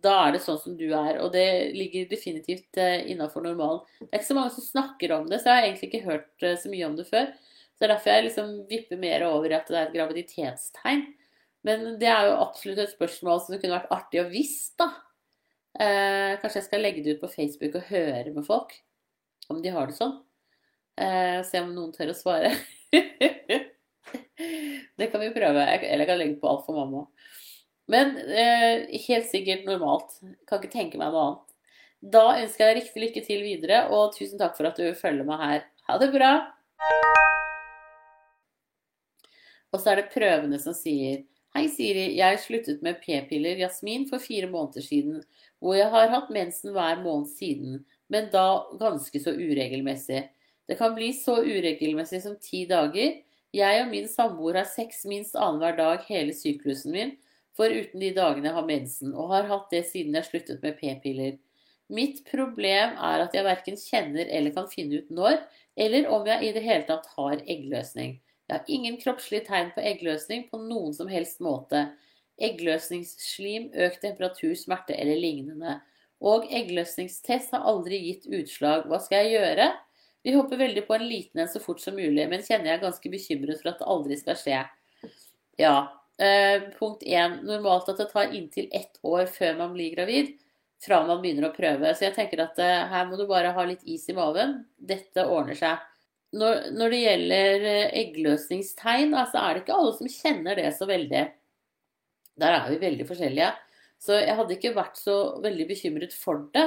da 0.05 0.15
er 0.27 0.35
det 0.35 0.43
sånn 0.45 0.61
som 0.61 0.77
du 0.77 0.87
er, 0.93 1.19
og 1.23 1.33
det 1.35 1.73
ligger 1.77 2.09
definitivt 2.11 2.79
eh, 2.81 3.07
innafor 3.13 3.45
normalen. 3.45 3.83
Det 4.01 4.11
er 4.11 4.21
ikke 4.21 4.31
så 4.33 4.39
mange 4.39 4.55
som 4.57 4.67
snakker 4.67 5.15
om 5.17 5.29
det, 5.31 5.41
så 5.41 5.51
jeg 5.51 5.57
har 5.57 5.69
egentlig 5.69 5.91
ikke 5.91 6.09
hørt 6.09 6.45
eh, 6.45 6.57
så 6.61 6.73
mye 6.73 6.89
om 6.89 6.97
det 6.99 7.07
før. 7.09 7.31
Så 7.75 7.81
det 7.81 7.87
er 7.87 7.93
derfor 7.95 8.13
jeg 8.13 8.27
liksom 8.29 8.51
vipper 8.71 9.01
mer 9.01 9.25
over 9.27 9.57
at 9.57 9.71
det 9.71 9.79
er 9.79 9.89
et 9.89 9.97
graviditetstegn. 9.97 11.07
Men 11.65 11.87
det 12.01 12.11
er 12.13 12.29
jo 12.29 12.37
absolutt 12.43 12.83
et 12.85 12.93
spørsmål 12.93 13.41
som 13.41 13.57
kunne 13.57 13.79
vært 13.79 13.95
artig 13.95 14.21
å 14.21 14.29
visst, 14.29 14.75
da. 14.81 14.91
Eh, 15.81 16.37
kanskje 16.43 16.61
jeg 16.61 16.69
skal 16.69 16.85
legge 16.85 17.03
det 17.03 17.17
ut 17.17 17.25
på 17.25 17.33
Facebook 17.33 17.81
og 17.81 17.89
høre 17.89 18.31
med 18.31 18.45
folk 18.47 18.77
om 19.51 19.59
de 19.65 19.73
har 19.75 19.89
det 19.89 19.97
sånn. 19.97 20.19
Eh, 20.97 21.41
se 21.47 21.63
om 21.63 21.73
noen 21.75 21.93
tør 21.95 22.13
å 22.13 22.17
svare. 22.17 22.53
det 24.99 25.09
kan 25.11 25.23
vi 25.23 25.33
prøve. 25.35 25.65
Eller 25.65 26.05
jeg 26.05 26.11
kan 26.11 26.21
legge 26.21 26.39
på 26.43 26.51
alt 26.51 26.65
for 26.67 26.79
mamma. 26.79 27.07
Men 27.91 28.15
eh, 28.17 28.87
helt 29.09 29.29
sikkert 29.31 29.67
normalt. 29.69 30.17
Kan 30.49 30.63
ikke 30.63 30.73
tenke 30.73 31.01
meg 31.01 31.13
noe 31.13 31.27
annet. 31.27 31.51
Da 32.05 32.25
ønsker 32.37 32.69
jeg 32.69 32.83
riktig 32.83 33.01
lykke 33.01 33.21
til 33.25 33.45
videre, 33.45 33.87
og 33.97 34.13
tusen 34.13 34.41
takk 34.41 34.59
for 34.59 34.69
at 34.69 34.77
du 34.77 34.91
følger 34.99 35.25
meg 35.25 35.41
her. 35.41 35.63
Ha 35.89 35.97
det 36.01 36.11
bra! 36.13 36.33
Og 39.73 39.81
så 39.81 39.91
er 39.91 40.03
det 40.03 40.13
prøvene 40.13 40.61
som 40.63 40.77
sier 40.77 41.25
Hei, 41.55 41.69
Siri. 41.71 42.09
Jeg 42.19 42.41
sluttet 42.43 42.81
med 42.83 42.99
p-piller 42.99 43.61
Jasmin 43.63 44.09
for 44.09 44.23
fire 44.23 44.49
måneder 44.51 44.83
siden, 44.83 45.21
hvor 45.63 45.77
jeg 45.79 45.87
har 45.93 46.11
hatt 46.11 46.33
mensen 46.35 46.75
hver 46.75 46.99
måned 47.03 47.31
siden. 47.31 47.85
men 48.11 48.27
da 48.33 48.67
ganske 48.79 49.21
så 49.23 49.33
uregelmessig. 49.33 50.25
Det 50.69 50.79
kan 50.81 50.95
bli 50.97 51.13
så 51.13 51.39
uregelmessig 51.45 52.23
som 52.25 52.37
ti 52.41 52.65
dager. 52.71 53.21
Jeg 53.55 53.83
og 53.83 53.91
min 53.93 54.09
samboer 54.11 54.63
har 54.63 54.69
sex 54.71 55.05
minst 55.07 55.37
annenhver 55.37 55.77
dag 55.79 56.07
hele 56.09 56.35
syklusen 56.35 56.95
min, 56.95 57.13
foruten 57.55 58.03
de 58.03 58.11
dagene 58.17 58.49
jeg 58.49 58.57
har 58.57 58.67
mensen, 58.67 59.13
og 59.15 59.31
har 59.31 59.51
hatt 59.51 59.69
det 59.71 59.85
siden 59.91 60.17
jeg 60.19 60.27
sluttet 60.27 60.65
med 60.65 60.79
p-piller. 60.81 61.37
Mitt 61.93 62.25
problem 62.27 62.97
er 62.97 63.27
at 63.27 63.37
jeg 63.37 63.45
verken 63.45 63.77
kjenner 63.79 64.27
eller 64.27 64.55
kan 64.57 64.71
finne 64.73 65.03
ut 65.03 65.13
når, 65.13 65.37
eller 65.77 66.09
om 66.11 66.27
jeg 66.27 66.49
i 66.49 66.53
det 66.57 66.65
hele 66.65 66.87
tatt 66.89 67.07
har 67.19 67.43
eggløsning. 67.45 68.17
Jeg 68.49 68.57
har 68.57 68.73
ingen 68.73 68.97
kroppslige 69.01 69.47
tegn 69.47 69.71
på 69.75 69.85
eggløsning 69.85 70.49
på 70.51 70.61
noen 70.61 70.97
som 70.97 71.09
helst 71.09 71.41
måte. 71.45 71.87
Eggløsningsslim, 72.41 73.71
økt 73.87 74.03
temperatur, 74.03 74.53
smerte 74.59 74.97
eller 74.97 75.21
lignende. 75.21 75.79
Og 76.25 76.49
eggløsningstest 76.53 77.55
har 77.55 77.69
aldri 77.69 78.01
gitt 78.09 78.27
utslag. 78.27 78.89
Hva 78.89 79.01
skal 79.05 79.25
jeg 79.25 79.39
gjøre? 79.39 79.71
Vi 80.25 80.33
håper 80.33 80.57
veldig 80.57 80.87
på 80.89 80.97
en 80.97 81.05
liten 81.09 81.43
en 81.43 81.51
så 81.53 81.61
fort 81.61 81.83
som 81.83 81.97
mulig, 81.99 82.25
men 82.31 82.43
kjenner 82.43 82.71
jeg 82.71 82.79
er 82.79 82.87
ganske 82.87 83.11
bekymret 83.13 83.61
for 83.61 83.75
at 83.75 83.83
det 83.83 83.91
aldri 83.93 84.17
skal 84.17 84.39
skje. 84.41 84.63
Ja. 85.61 85.75
Eh, 86.17 86.71
punkt 86.79 87.03
én. 87.03 87.41
Normalt 87.45 87.91
at 87.93 88.01
det 88.01 88.09
tar 88.13 88.33
inntil 88.33 88.71
ett 88.73 88.97
år 89.03 89.27
før 89.29 89.59
man 89.59 89.75
blir 89.75 89.93
gravid 89.97 90.33
fra 90.85 91.01
man 91.07 91.21
begynner 91.23 91.49
å 91.49 91.55
prøve. 91.55 91.93
Så 91.95 92.07
jeg 92.07 92.17
tenker 92.17 92.45
at 92.45 92.61
eh, 92.63 92.87
her 92.91 93.09
må 93.09 93.19
du 93.19 93.27
bare 93.29 93.53
ha 93.57 93.67
litt 93.69 93.85
is 93.89 94.07
i 94.09 94.17
maven. 94.17 94.63
Dette 94.77 95.27
ordner 95.27 95.59
seg. 95.59 95.83
Når, 96.35 96.71
når 96.75 96.91
det 96.91 96.99
gjelder 96.99 97.65
uh, 97.65 97.91
eggløsningstegn, 98.01 99.13
altså 99.15 99.39
er 99.39 99.55
det 99.55 99.61
ikke 99.63 99.77
alle 99.77 99.93
som 99.95 100.09
kjenner 100.11 100.59
det 100.59 100.73
så 100.75 100.89
veldig. 100.89 101.21
Der 102.43 102.57
er 102.57 102.65
vi 102.73 102.79
veldig 102.83 103.07
forskjellige. 103.07 103.53
Så 104.03 104.17
jeg 104.19 104.35
hadde 104.41 104.57
ikke 104.57 104.73
vært 104.75 104.99
så 104.99 105.15
veldig 105.45 105.67
bekymret 105.69 106.17
for 106.19 106.49
det. 106.57 106.65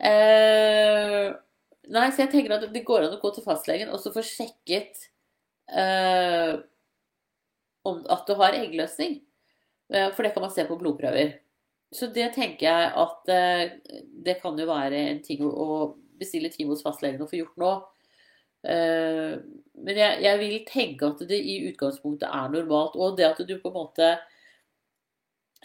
Uh, 0.00 1.36
nei, 1.90 2.08
så 2.12 2.24
jeg 2.24 2.32
tenker 2.34 2.54
at 2.56 2.68
det 2.70 2.84
går 2.86 3.06
an 3.06 3.16
å 3.16 3.20
gå 3.22 3.32
til 3.34 3.46
fastlegen 3.46 3.90
og 3.90 4.00
så 4.02 4.12
få 4.14 4.22
sjekket 4.26 5.08
om 7.82 8.02
at 8.12 8.26
du 8.28 8.34
har 8.38 8.58
eggløsning. 8.58 9.20
For 9.88 10.22
det 10.24 10.32
kan 10.34 10.44
man 10.44 10.52
se 10.52 10.66
på 10.68 10.76
blodprøver. 10.80 11.32
Så 11.92 12.08
det 12.12 12.30
tenker 12.36 12.66
jeg 12.66 12.92
at 13.02 13.32
uh, 13.32 13.96
det 14.24 14.38
kan 14.40 14.56
jo 14.58 14.68
være 14.68 15.00
en 15.10 15.20
ting 15.24 15.44
å, 15.44 15.94
bestille 16.22 16.52
time 16.52 16.70
hos 16.70 16.84
fastlegen 16.84 17.22
og 17.24 17.30
få 17.32 17.40
gjort 17.40 17.56
nå. 17.58 17.70
Men 18.62 19.96
jeg, 19.98 20.18
jeg, 20.22 20.38
vil 20.38 20.52
tenke 20.68 21.08
at 21.08 21.24
det 21.26 21.38
i 21.40 21.56
utgangspunktet 21.66 22.28
er 22.28 22.52
normalt. 22.52 22.94
Og 22.94 23.16
det 23.18 23.26
at 23.26 23.40
du 23.42 23.56
på 23.58 23.72
en 23.72 23.74
måte 23.74 24.10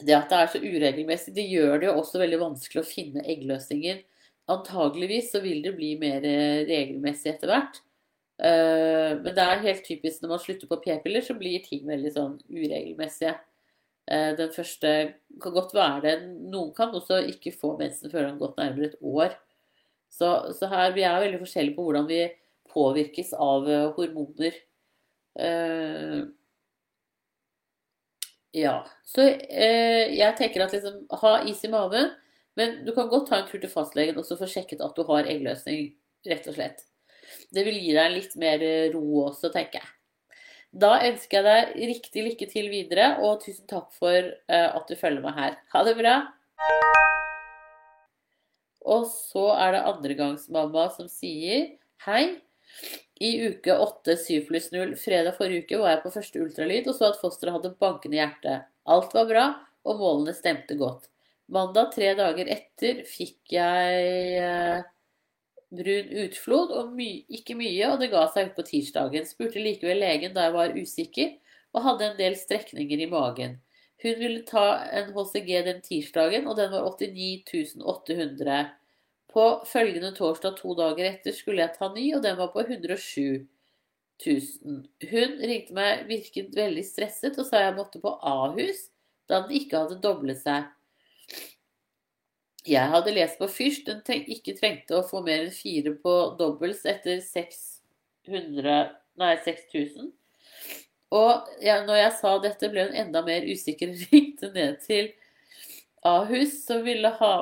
Det 0.01 0.15
at 0.17 0.31
det 0.31 0.39
er 0.39 0.49
så 0.49 0.61
uregelmessig, 0.63 1.35
det 1.35 1.45
gjør 1.45 1.75
det 1.77 1.87
jo 1.91 1.93
også 1.99 2.23
veldig 2.23 2.39
vanskelig 2.41 2.81
å 2.81 2.89
finne 2.89 3.25
eggløsningen. 3.29 4.01
Antageligvis 4.47 5.31
så 5.33 5.41
vil 5.43 5.59
det 5.65 5.75
bli 5.75 5.95
mer 5.99 6.23
eh, 6.23 6.63
regelmessig 6.69 7.33
etter 7.33 7.51
hvert. 7.53 7.83
Men 8.37 9.33
det 9.33 9.41
er 9.41 9.63
helt 9.63 9.79
typisk 9.81 10.21
når 10.21 10.29
man 10.29 10.41
slutter 10.43 10.69
på 10.69 10.77
p-piller, 10.83 11.23
så 11.25 11.33
blir 11.33 11.63
ting 11.65 11.87
veldig 11.89 12.11
sånn 12.13 12.35
uregelmessige. 12.53 13.31
Eh, 14.11 14.37
den 14.37 14.51
første 14.55 14.91
kan 15.43 15.53
godt 15.53 15.73
være 15.75 16.01
det. 16.05 16.15
Noen 16.47 16.71
kan 16.75 16.95
også 16.95 17.19
ikke 17.27 17.51
få 17.51 17.73
mensen 17.79 18.11
før 18.11 18.23
det 18.23 18.29
har 18.29 18.39
gått 18.39 18.61
nærmere 18.61 18.91
et 18.91 19.01
år. 19.03 19.35
Så, 20.07 20.29
så, 20.55 20.69
her 20.71 20.93
vi 20.95 21.03
er 21.03 21.19
veldig 21.19 21.41
forskjellige 21.41 21.75
på 21.75 21.87
hvordan 21.89 22.07
vi 22.07 22.21
påvirkes 22.71 23.33
av 23.35 23.67
eh, 23.67 23.89
hormoner. 23.97 24.61
Ja. 28.57 28.77
Så 29.05 29.27
jeg 29.27 30.31
tenker 30.39 30.63
at 30.63 30.71
liksom 30.73 31.03
ha 31.21 31.33
is 31.45 31.59
i 31.67 31.69
maven. 31.69 32.07
Men 32.57 32.79
du 32.85 32.93
kan 32.95 33.09
godt 33.11 33.29
ta 33.29 33.41
en 33.41 33.49
tur 33.49 33.61
til 33.61 33.71
fastlegen 33.71 34.17
og 34.17 34.25
få 34.27 34.49
sjekket 34.49 34.81
at 34.81 34.97
du 34.97 35.03
har 35.09 35.29
eggløsning, 35.29 35.91
rett 36.25 36.47
og 36.49 36.57
slett. 36.57 36.81
Det 37.53 37.63
vil 37.67 37.77
gi 37.77 37.93
deg 37.93 38.15
litt 38.15 38.33
mer 38.39 38.63
ro 38.95 39.03
også, 39.27 39.51
tenker 39.53 39.81
jeg. 39.81 39.93
Da 40.77 40.97
ønsker 41.07 41.39
jeg 41.39 41.45
deg 41.47 41.85
riktig 41.91 42.23
lykke 42.25 42.47
til 42.51 42.67
videre, 42.71 43.11
og 43.23 43.39
tusen 43.43 43.67
takk 43.69 43.87
for 43.95 44.17
uh, 44.51 44.69
at 44.73 44.89
du 44.89 44.97
følger 44.99 45.23
meg 45.23 45.37
her. 45.37 45.55
Ha 45.73 45.83
det 45.87 45.95
bra! 45.99 46.15
Og 48.87 49.07
så 49.11 49.49
er 49.57 49.75
det 49.75 49.85
andregangsmamma 49.89 50.87
som 50.95 51.09
sier 51.11 51.73
hei. 52.05 52.23
I 53.17 53.31
uke 53.49 53.73
8 53.73 54.15
7 54.21 54.45
pluss 54.47 54.69
0 54.73 54.93
fredag 55.01 55.35
forrige 55.39 55.65
uke 55.65 55.79
var 55.81 55.95
jeg 55.95 56.03
på 56.03 56.13
første 56.13 56.41
ultralyd 56.43 56.89
og 56.91 56.95
så 56.95 57.09
at 57.09 57.19
fosteret 57.21 57.55
hadde 57.57 57.73
bankende 57.81 58.19
hjerte. 58.19 58.59
Alt 58.87 59.15
var 59.17 59.29
bra, 59.29 59.45
og 59.87 60.01
målene 60.01 60.35
stemte 60.37 60.77
godt. 60.79 61.09
Mandag 61.47 61.93
tre 61.95 62.11
dager 62.17 62.49
etter 62.51 63.05
fikk 63.07 63.53
jeg 63.55 64.41
uh, 64.43 64.81
brun 65.71 66.09
utflod, 66.25 66.73
og 66.75 66.91
my 66.95 67.07
ikke 67.39 67.55
mye, 67.59 67.91
og 67.91 68.01
det 68.01 68.11
ga 68.11 68.25
seg 68.33 68.51
utpå 68.51 68.65
tirsdagen. 68.67 69.27
Spurte 69.27 69.63
likevel 69.63 70.01
legen 70.03 70.35
da 70.35 70.47
jeg 70.47 70.55
var 70.57 70.75
usikker, 70.75 71.31
og 71.75 71.85
hadde 71.85 72.09
en 72.09 72.19
del 72.19 72.35
strekninger 72.39 73.03
i 73.03 73.09
magen. 73.11 73.57
Hun 74.03 74.19
ville 74.19 74.43
ta 74.45 74.65
en 74.93 75.13
HCG 75.15 75.53
den 75.65 75.81
tirsdagen, 75.85 76.47
og 76.47 76.57
den 76.59 76.71
var 76.73 76.85
89 76.85 77.81
800. 77.81 78.59
På 79.33 79.45
følgende 79.67 80.13
torsdag 80.17 80.59
to 80.59 80.75
dager 80.77 81.09
etter 81.09 81.35
skulle 81.35 81.63
jeg 81.63 81.75
ta 81.77 81.89
ny, 81.93 82.09
og 82.17 82.23
den 82.25 82.37
var 82.37 82.51
på 82.53 82.63
107 82.63 83.47
000. 84.25 84.83
Hun 85.11 85.35
ringte 85.41 85.75
meg, 85.77 86.05
virket 86.09 86.55
veldig 86.57 86.85
stresset, 86.85 87.37
og 87.37 87.47
sa 87.47 87.65
jeg 87.65 87.75
måtte 87.77 88.01
på 88.03 88.13
Ahus, 88.21 88.87
da 89.29 89.43
den 89.43 89.57
ikke 89.59 89.83
hadde 89.83 90.01
doblet 90.03 90.39
seg. 90.43 90.69
Jeg 92.67 92.91
hadde 92.91 93.13
lest 93.15 93.39
på 93.39 93.47
Fyrst 93.47 93.87
den 93.87 94.01
ikke 94.27 94.55
trengte 94.57 94.97
å 94.97 95.05
få 95.07 95.21
mer 95.23 95.45
enn 95.45 95.53
fire 95.55 95.93
på 96.03 96.15
dobbels 96.39 96.83
etter 96.89 97.21
600, 97.23 98.79
nei, 99.21 99.33
6000. 99.45 100.09
Og 101.15 101.47
jeg, 101.63 101.85
når 101.87 102.01
jeg 102.01 102.15
sa 102.17 102.33
dette, 102.43 102.69
ble 102.71 102.89
hun 102.89 102.97
enda 103.05 103.21
mer 103.23 103.47
usikker 103.47 103.93
ringte 104.11 104.51
ned 104.51 104.81
til 104.83 105.13
Ahus, 106.07 106.59
som 106.65 106.83
ville 106.83 107.13
ha 107.21 107.33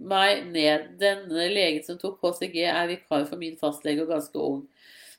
meg 0.00 0.46
ned. 0.48 0.94
Denne 1.00 1.50
legen 1.52 1.84
som 1.84 2.00
tok 2.00 2.22
HCG, 2.24 2.62
er 2.64 2.88
vikar 2.88 3.26
for 3.28 3.40
min 3.40 3.58
fastlege 3.60 4.06
og 4.06 4.14
ganske 4.14 4.40
ung. 4.40 4.64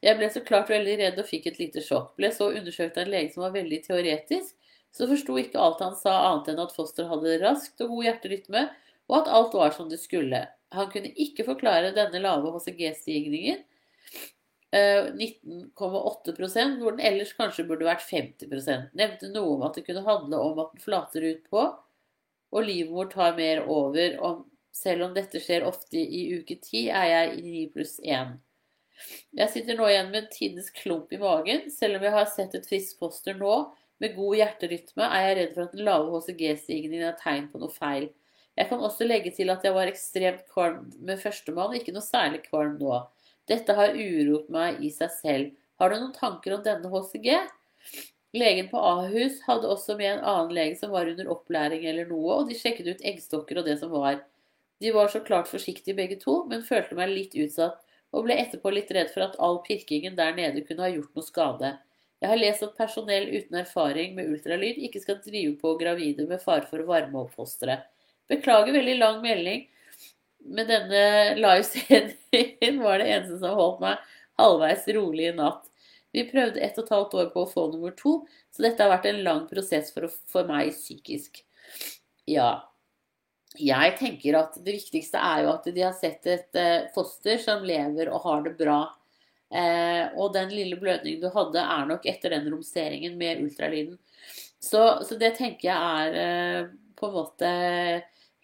Jeg 0.01 0.17
ble 0.17 0.31
så 0.33 0.41
klart 0.41 0.71
veldig 0.73 0.97
redd 0.97 1.19
og 1.21 1.29
fikk 1.29 1.51
et 1.51 1.59
lite 1.61 1.83
sjokk. 1.85 2.15
Ble 2.17 2.31
så 2.33 2.49
undersøkt 2.49 2.97
av 2.97 3.05
en 3.05 3.13
lege 3.13 3.35
som 3.35 3.45
var 3.45 3.53
veldig 3.53 3.83
teoretisk, 3.85 4.55
så 4.91 5.07
forsto 5.07 5.37
ikke 5.39 5.61
alt 5.61 5.83
han 5.85 5.93
sa 5.95 6.15
annet 6.31 6.49
enn 6.51 6.63
at 6.63 6.73
fosteret 6.75 7.11
hadde 7.11 7.37
raskt 7.43 7.83
og 7.85 7.93
god 7.93 8.07
hjerterytme, 8.09 8.63
og 9.09 9.21
at 9.21 9.31
alt 9.31 9.55
var 9.57 9.73
som 9.75 9.89
det 9.89 9.99
skulle. 10.01 10.45
Han 10.75 10.91
kunne 10.91 11.11
ikke 11.19 11.45
forklare 11.47 11.93
denne 11.95 12.21
lave 12.23 12.51
HCG-stigningen, 12.53 13.63
19,8 14.71 16.31
eh, 16.31 16.77
hvor 16.79 16.91
den 16.95 17.01
ellers 17.03 17.33
kanskje 17.35 17.65
burde 17.67 17.83
vært 17.83 18.05
50 18.07 18.93
Nevnte 18.95 19.27
noe 19.33 19.57
om 19.57 19.65
at 19.67 19.75
det 19.75 19.83
kunne 19.83 20.05
handle 20.05 20.39
om 20.39 20.61
at 20.63 20.71
den 20.71 20.83
flater 20.83 21.25
ut 21.27 21.43
på, 21.51 21.65
og 22.51 22.63
livmor 22.63 23.09
tar 23.11 23.35
mer 23.35 23.65
over. 23.67 24.15
Og 24.23 24.45
selv 24.71 25.09
om 25.09 25.13
dette 25.15 25.41
skjer 25.43 25.67
ofte 25.67 25.99
i 25.99 26.23
uke 26.37 26.55
10, 26.55 26.87
er 26.87 27.09
jeg 27.11 27.35
i 27.35 27.43
9 27.49 27.65
pluss 27.75 27.97
1. 27.99 28.37
Jeg 29.35 29.51
sitter 29.51 29.75
nå 29.75 29.87
igjen 29.89 30.11
med 30.11 30.23
en 30.23 30.31
tidens 30.31 30.69
klump 30.75 31.11
i 31.11 31.19
magen. 31.19 31.67
Selv 31.73 31.97
om 31.97 32.07
jeg 32.07 32.15
har 32.15 32.31
sett 32.31 32.55
et 32.55 32.67
friskt 32.67 32.99
foster 33.01 33.35
nå 33.35 33.55
med 34.01 34.15
god 34.15 34.37
hjerterytme, 34.39 35.03
er 35.03 35.27
jeg 35.27 35.37
redd 35.37 35.53
for 35.55 35.65
at 35.65 35.75
den 35.75 35.85
lave 35.87 36.15
HCG-stigningen 36.15 37.09
er 37.09 37.19
tegn 37.19 37.51
på 37.51 37.59
noe 37.61 37.73
feil. 37.73 38.07
Jeg 38.61 38.69
kan 38.69 38.83
også 38.85 39.07
legge 39.09 39.31
til 39.33 39.49
at 39.49 39.63
jeg 39.65 39.73
var 39.73 39.89
ekstremt 39.89 40.43
kvalm 40.53 40.91
med 41.01 41.17
førstemann, 41.17 41.73
ikke 41.79 41.95
noe 41.95 42.05
særlig 42.05 42.43
kvalm 42.45 42.75
nå. 42.77 42.99
Dette 43.49 43.73
har 43.73 43.95
uroet 43.97 44.51
meg 44.53 44.83
i 44.85 44.91
seg 44.93 45.13
selv. 45.15 45.47
Har 45.81 45.89
du 45.89 45.95
noen 45.97 46.11
tanker 46.13 46.53
om 46.53 46.61
denne 46.67 46.91
HCG? 46.91 47.31
Legen 48.37 48.67
på 48.69 48.77
Ahus 48.77 49.39
hadde 49.47 49.71
også 49.73 49.95
med 49.97 50.11
en 50.11 50.27
annen 50.29 50.53
lege 50.53 50.75
som 50.77 50.91
var 50.93 51.09
under 51.09 51.31
opplæring 51.33 51.87
eller 51.89 52.05
noe, 52.11 52.35
og 52.35 52.51
de 52.51 52.57
sjekket 52.59 52.91
ut 52.91 53.01
eggstokker 53.01 53.57
og 53.59 53.65
det 53.65 53.79
som 53.81 53.89
var. 53.95 54.19
De 54.77 54.91
var 54.93 55.09
så 55.09 55.23
klart 55.25 55.49
forsiktige 55.49 55.97
begge 55.97 56.19
to, 56.21 56.43
men 56.51 56.61
følte 56.67 56.99
meg 56.99 57.15
litt 57.15 57.33
utsatt, 57.33 57.81
og 58.13 58.27
ble 58.27 58.37
etterpå 58.43 58.75
litt 58.75 58.93
redd 58.93 59.09
for 59.09 59.25
at 59.25 59.39
all 59.41 59.57
pirkingen 59.65 60.19
der 60.19 60.37
nede 60.37 60.61
kunne 60.67 60.85
ha 60.85 60.91
gjort 60.93 61.17
noe 61.17 61.25
skade. 61.25 61.73
Jeg 62.21 62.29
har 62.29 62.37
lest 62.37 62.67
at 62.67 62.77
personell 62.77 63.25
uten 63.33 63.57
erfaring 63.63 64.13
med 64.13 64.29
ultralyd 64.29 64.77
ikke 64.85 65.01
skal 65.01 65.17
drive 65.25 65.55
på 65.57 65.73
gravide 65.81 66.29
med 66.29 66.45
fare 66.45 66.69
for 66.69 66.85
å 66.85 66.89
varme 66.93 67.25
opp 67.25 67.33
fosteret. 67.33 67.89
Beklager 68.29 68.73
veldig 68.73 68.97
lang 68.99 69.21
melding, 69.23 69.65
men 70.45 70.67
denne 70.69 71.03
livesendingen 71.39 72.79
var 72.85 73.01
det 73.01 73.09
eneste 73.09 73.39
som 73.41 73.57
holdt 73.57 73.81
meg 73.83 74.07
halvveis 74.41 74.87
rolig 74.95 75.29
i 75.29 75.35
natt. 75.37 75.67
Vi 76.11 76.25
prøvde 76.27 76.59
ett 76.59 76.77
og 76.79 76.85
et 76.85 76.93
halvt 76.95 77.13
år 77.21 77.29
på 77.33 77.43
å 77.45 77.49
få 77.49 77.67
nummer 77.71 77.93
to, 77.97 78.17
så 78.51 78.65
dette 78.65 78.83
har 78.83 78.91
vært 78.91 79.07
en 79.11 79.23
lang 79.23 79.45
prosess 79.47 79.93
for, 79.95 80.09
for 80.31 80.47
meg 80.49 80.73
psykisk. 80.75 81.43
Ja. 82.29 82.67
Jeg 83.59 83.95
tenker 83.99 84.37
at 84.39 84.55
det 84.63 84.77
viktigste 84.77 85.19
er 85.19 85.45
jo 85.45 85.53
at 85.53 85.65
de 85.67 85.83
har 85.83 85.95
sett 85.95 86.27
et 86.31 86.59
eh, 86.59 86.87
foster 86.95 87.39
som 87.41 87.65
lever 87.67 88.07
og 88.11 88.23
har 88.23 88.45
det 88.45 88.53
bra. 88.59 88.79
Eh, 89.51 90.05
og 90.15 90.31
den 90.35 90.53
lille 90.55 90.77
blødningen 90.79 91.19
du 91.19 91.27
hadde, 91.33 91.59
er 91.59 91.89
nok 91.89 92.07
etter 92.07 92.31
den 92.31 92.47
romsteringen 92.51 93.17
med 93.19 93.43
ultralyden. 93.43 93.97
Så, 94.61 95.01
så 95.03 95.17
det 95.19 95.33
tenker 95.39 95.67
jeg 95.67 95.97
er 96.05 96.19
eh, 96.21 96.71
på 97.01 97.09
en 97.09 97.17
måte 97.17 97.51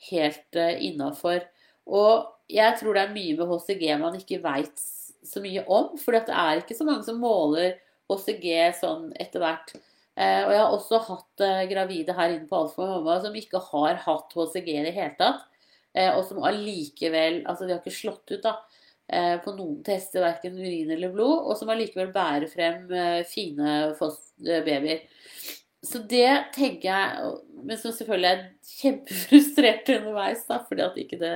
helt 0.09 0.59
uh, 0.59 0.73
innafor. 0.83 1.45
Og 1.87 2.27
jeg 2.51 2.77
tror 2.79 2.95
det 2.95 3.05
er 3.05 3.15
mye 3.15 3.35
med 3.37 3.51
HCG 3.51 3.83
man 4.01 4.17
ikke 4.19 4.41
veit 4.43 4.81
så 5.27 5.43
mye 5.43 5.63
om. 5.65 5.93
For 6.01 6.15
det 6.15 6.27
er 6.31 6.61
ikke 6.61 6.77
så 6.77 6.87
mange 6.87 7.05
som 7.07 7.19
måler 7.21 7.77
HCG 8.11 8.47
sånn 8.79 9.11
etter 9.19 9.43
hvert. 9.43 9.75
Eh, 10.17 10.41
og 10.47 10.51
jeg 10.53 10.61
har 10.63 10.73
også 10.73 10.99
hatt 11.05 11.43
eh, 11.45 11.67
gravide 11.69 12.15
her 12.17 12.33
inne 12.33 12.49
på 12.49 12.57
Alfa 12.57 12.87
Mamma 12.89 13.19
som 13.21 13.35
ikke 13.37 13.61
har 13.69 13.99
hatt 14.01 14.33
HCG 14.33 14.71
i 14.73 14.85
det 14.87 14.95
hele 14.95 15.13
tatt. 15.19 15.45
Eh, 15.93 16.09
og 16.09 16.23
som 16.25 16.41
allikevel 16.45 17.43
Altså, 17.45 17.65
de 17.65 17.75
har 17.75 17.83
ikke 17.83 17.99
slått 17.99 18.33
ut, 18.33 18.41
da. 18.43 18.57
På 19.07 19.53
noen 19.55 19.77
tester, 19.87 20.19
verken 20.19 20.57
urin 20.59 20.89
eller 20.91 21.13
blod, 21.13 21.45
og 21.47 21.53
som 21.55 21.69
allikevel 21.71 22.09
bærer 22.11 22.43
frem 22.51 22.89
fine 23.31 23.93
babyer. 24.43 25.05
Så 25.85 26.01
det 26.09 26.29
tenker 26.55 26.89
jeg 26.89 27.33
Men 27.67 27.77
som 27.77 27.93
selvfølgelig 27.93 28.29
er 28.29 28.43
kjempefrustrert 28.79 29.89
underveis, 29.97 30.43
da, 30.49 30.61
fordi 30.65 30.85
at 30.85 30.99
ikke 31.01 31.19
det 31.21 31.35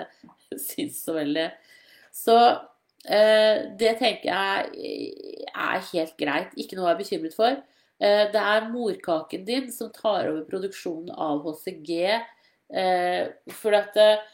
syns 0.60 1.02
så 1.06 1.16
veldig. 1.16 1.48
Så 2.16 2.38
eh, 3.08 3.68
det 3.80 3.96
tenker 4.00 4.30
jeg 4.32 5.12
er 5.52 5.86
helt 5.92 6.18
greit. 6.20 6.56
Ikke 6.60 6.78
noe 6.78 6.86
å 6.86 6.92
være 6.92 7.02
bekymret 7.04 7.36
for. 7.38 7.58
Eh, 8.02 8.26
det 8.34 8.42
er 8.42 8.70
morkaken 8.72 9.46
din 9.48 9.72
som 9.74 9.92
tar 9.96 10.30
over 10.30 10.46
produksjonen 10.50 11.12
av 11.16 11.44
HCG. 11.46 11.92
Eh, 12.72 13.24
for 13.62 13.78
at 13.78 13.98
eh, 14.00 14.28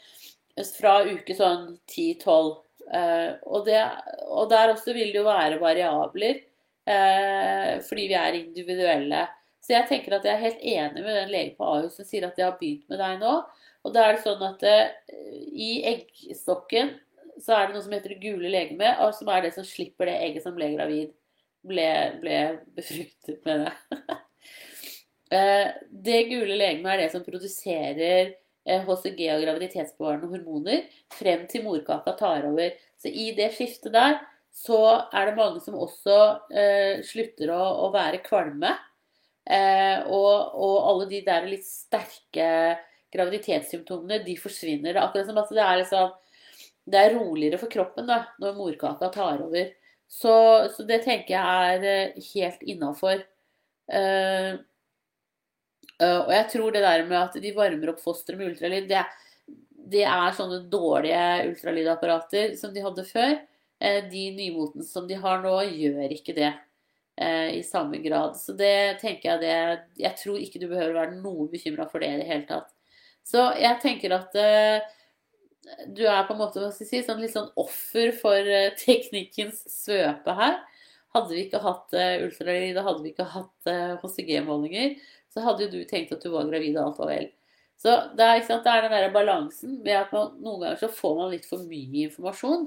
Fra 0.74 1.00
uke 1.06 1.36
sånn 1.38 1.76
10-12. 1.86 2.54
Eh, 2.88 3.32
og, 3.46 3.68
og, 3.68 4.44
der 4.50 4.72
også 4.72 4.94
vil 4.96 5.12
det 5.12 5.20
jo 5.20 5.26
være 5.28 5.60
variabler. 5.62 6.40
Eh, 6.88 7.74
fordi 7.84 8.08
vi 8.10 8.16
er 8.18 8.38
individuelle. 8.40 9.26
Så 9.68 9.74
jeg 9.74 9.84
tenker 9.90 10.14
at 10.16 10.24
jeg 10.24 10.32
er 10.32 10.40
helt 10.46 10.62
enig 10.64 11.02
med 11.04 11.12
den 11.12 11.28
legen 11.28 11.56
på 11.58 11.66
Ahus 11.68 11.98
som 11.98 12.06
sier 12.08 12.24
at 12.24 12.38
jeg 12.40 12.46
har 12.46 12.54
begynt 12.56 12.86
med 12.88 13.02
deg 13.02 13.18
nå. 13.20 13.32
Og 13.84 13.92
da 13.92 14.06
er 14.06 14.16
det 14.16 14.22
sånn 14.24 14.40
at 14.46 14.64
uh, 14.64 14.86
i 15.52 15.82
eggstokken 15.90 16.94
så 17.36 17.52
er 17.52 17.68
det 17.68 17.76
noe 17.76 17.84
som 17.84 17.92
heter 17.92 18.14
det 18.14 18.22
gule 18.22 18.48
legemet, 18.48 18.96
og 19.04 19.12
som 19.14 19.28
er 19.28 19.44
det 19.44 19.50
som 19.58 19.66
slipper 19.68 20.08
det 20.08 20.16
egget 20.24 20.46
som 20.46 20.56
ble 20.56 20.70
gravid. 20.72 21.12
Ble, 21.68 21.84
ble 22.22 22.40
befruktet 22.78 23.44
med 23.44 23.66
det. 23.66 24.00
uh, 25.36 25.68
det 26.08 26.18
gule 26.32 26.56
legemet 26.56 26.94
er 26.94 27.04
det 27.04 27.12
som 27.12 27.28
produserer 27.28 28.32
HCG 28.64 29.20
eh, 29.28 29.36
og 29.36 29.44
graviditetsbevarende 29.50 30.32
hormoner 30.32 30.88
frem 31.12 31.44
til 31.52 31.68
morkaka 31.68 32.16
tar 32.16 32.48
over. 32.48 32.72
Så 32.96 33.12
i 33.12 33.34
det 33.36 33.52
skiftet 33.60 33.92
der 33.92 34.16
så 34.48 34.80
er 35.12 35.28
det 35.28 35.36
mange 35.36 35.60
som 35.60 35.76
også 35.76 36.16
slutter 37.06 37.52
å, 37.52 37.60
å 37.84 37.92
være 37.92 38.24
kvalme. 38.24 38.72
Eh, 39.48 40.04
og, 40.12 40.52
og, 40.60 40.76
alle 40.90 41.08
de 41.08 41.22
der 41.24 41.46
litt 41.48 41.64
sterke 41.64 42.76
graviditetssymptomene, 43.14 44.20
de 44.26 44.36
forsvinner. 44.36 44.92
Det 44.92 44.98
er 44.98 45.04
akkurat 45.06 45.30
som 45.30 45.40
at 45.40 45.52
det 45.56 45.64
er, 45.64 45.80
liksom, 45.80 46.72
det 46.92 47.00
er 47.00 47.16
roligere 47.16 47.60
for 47.60 47.72
kroppen 47.72 48.08
da, 48.10 48.22
når 48.42 48.58
morkaka 48.58 49.08
tar 49.14 49.40
over. 49.46 49.70
Så, 50.08 50.32
så 50.74 50.84
det 50.88 51.02
tenker 51.04 51.36
jeg 51.36 51.72
er 51.72 51.88
eh, 51.88 52.28
helt 52.34 52.64
innafor. 52.64 53.24
Uh, 53.88 54.60
uh, 55.96 56.20
og 56.26 56.32
jeg 56.34 56.46
tror 56.52 56.74
det 56.74 56.82
der 56.84 57.06
med 57.08 57.16
at 57.22 57.36
de 57.40 57.52
varmer 57.56 57.94
opp 57.94 58.02
fosteret 58.04 58.36
med 58.36 58.50
ultralyd, 58.50 58.88
det, 58.90 59.00
det, 59.94 60.02
er 60.04 60.36
sånne 60.36 60.58
dårlige 60.68 61.22
ultralydapparater 61.54 62.52
som 62.60 62.74
de 62.74 62.84
hadde 62.84 63.04
før. 63.08 63.38
Eh, 63.80 64.04
de 64.10 64.30
nymotens 64.36 64.92
som 64.92 65.06
de 65.08 65.16
har 65.16 65.40
nå, 65.44 65.54
gjør 65.78 66.16
ikke 66.16 66.34
det 66.36 66.48
eh, 66.50 66.64
i 67.18 67.62
samme 67.66 67.98
grad. 67.98 68.36
Så 68.38 68.52
det 68.54 69.00
tenker 69.00 69.32
jeg 69.32 69.40
det 69.42 70.02
Jeg 70.04 70.14
tror 70.20 70.36
ikke 70.38 70.60
du 70.62 70.68
behøver 70.70 70.94
være 70.94 71.16
noe 71.18 71.48
bekymra 71.50 71.88
for 71.90 72.04
det 72.04 72.12
i 72.12 72.20
det 72.20 72.28
hele 72.28 72.46
tatt. 72.46 72.68
Så 73.28 73.42
jeg 73.60 73.80
tenker 73.82 74.14
at 74.16 74.36
uh, 74.38 74.78
du 75.92 76.04
er 76.08 76.24
på 76.24 76.34
en 76.34 76.40
måte 76.40 76.62
hva 76.62 76.70
skal 76.72 76.86
jeg 76.86 76.90
si, 76.90 77.04
sånn 77.04 77.20
litt 77.20 77.34
sånn 77.34 77.50
offer 77.60 78.12
for 78.16 78.48
uh, 78.48 78.70
teknikkens 78.80 79.64
svøpe 79.72 80.36
her. 80.38 80.60
Hadde 81.16 81.34
vi 81.34 81.44
ikke 81.44 81.60
hatt 81.64 81.96
uh, 81.96 82.24
ultralyd 82.24 82.78
hadde 82.78 83.02
vi 83.04 83.12
ikke 83.12 83.28
hatt 83.34 83.72
HCG-målinger, 84.04 84.96
så 85.32 85.44
hadde 85.44 85.66
jo 85.66 85.74
du 85.74 85.82
tenkt 85.88 86.14
at 86.14 86.24
du 86.24 86.32
var 86.32 86.48
gravid 86.48 86.78
og 86.78 86.86
alt 86.86 87.02
var 87.02 87.12
vel. 87.12 87.28
Så 87.78 87.94
det 88.18 88.26
er, 88.26 88.40
sant, 88.46 88.64
det 88.64 88.72
er 88.72 88.86
den 88.86 88.96
der 88.96 89.12
balansen 89.14 89.76
med 89.84 89.94
at 90.00 90.14
man, 90.14 90.32
noen 90.42 90.64
ganger 90.64 90.80
så 90.80 90.88
får 90.90 91.18
man 91.20 91.30
litt 91.30 91.46
for 91.46 91.62
mye 91.68 92.08
informasjon. 92.08 92.64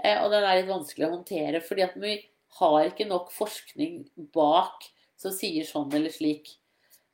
Eh, 0.00 0.16
og 0.22 0.30
den 0.32 0.46
er 0.46 0.60
litt 0.60 0.70
vanskelig 0.70 1.08
å 1.08 1.12
håndtere. 1.18 1.60
fordi 1.60 1.84
at 1.84 1.98
vi 2.00 2.14
har 2.58 2.84
ikke 2.86 3.06
nok 3.08 3.32
forskning 3.34 4.04
bak 4.34 4.86
som 5.18 5.34
sier 5.34 5.66
sånn 5.66 5.92
eller 5.94 6.12
slik. 6.12 6.52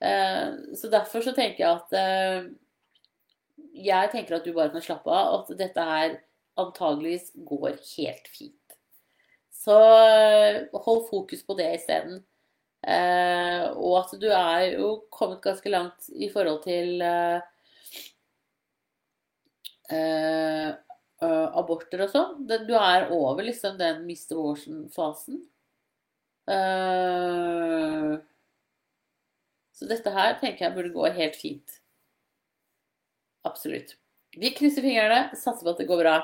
Eh, 0.00 0.48
så 0.76 0.90
derfor 0.92 1.24
så 1.24 1.34
tenker 1.36 1.60
jeg 1.60 1.76
at 1.76 1.92
eh, 2.00 2.46
Jeg 3.76 4.10
tenker 4.14 4.38
at 4.38 4.46
du 4.46 4.54
bare 4.56 4.72
kan 4.72 4.84
slappe 4.84 5.12
av, 5.12 5.42
at 5.42 5.58
dette 5.58 5.84
her 5.84 6.16
antageligvis 6.60 7.30
går 7.46 7.76
helt 7.76 8.28
fint. 8.32 8.76
Så 9.54 9.76
eh, 9.76 10.62
hold 10.86 11.06
fokus 11.10 11.44
på 11.46 11.56
det 11.60 11.68
isteden. 11.78 12.22
Og 12.80 13.94
at 13.98 14.12
du 14.16 14.30
er 14.32 14.62
jo 14.72 15.02
kommet 15.12 15.42
ganske 15.44 15.68
langt 15.68 16.06
i 16.16 16.30
forhold 16.32 16.62
til 16.64 17.02
uh, 21.24 21.48
aborter 21.58 22.04
og 22.04 22.12
sånn. 22.12 22.34
Du 22.48 22.74
er 22.76 23.10
over 23.14 23.44
liksom 23.46 23.78
den 23.80 24.04
Mr. 24.06 24.36
Abortion-fasen. 24.36 25.42
Uh, 26.50 28.18
så 29.76 29.88
dette 29.88 30.12
her 30.12 30.36
tenker 30.40 30.66
jeg 30.66 30.76
burde 30.76 30.92
gå 30.94 31.12
helt 31.16 31.38
fint. 31.38 31.80
Absolutt. 33.48 33.96
Vi 34.36 34.52
krysser 34.54 34.84
fingrene, 34.84 35.30
satser 35.32 35.64
på 35.64 35.72
at 35.72 35.80
det 35.80 35.88
går 35.88 36.02
bra. 36.02 36.18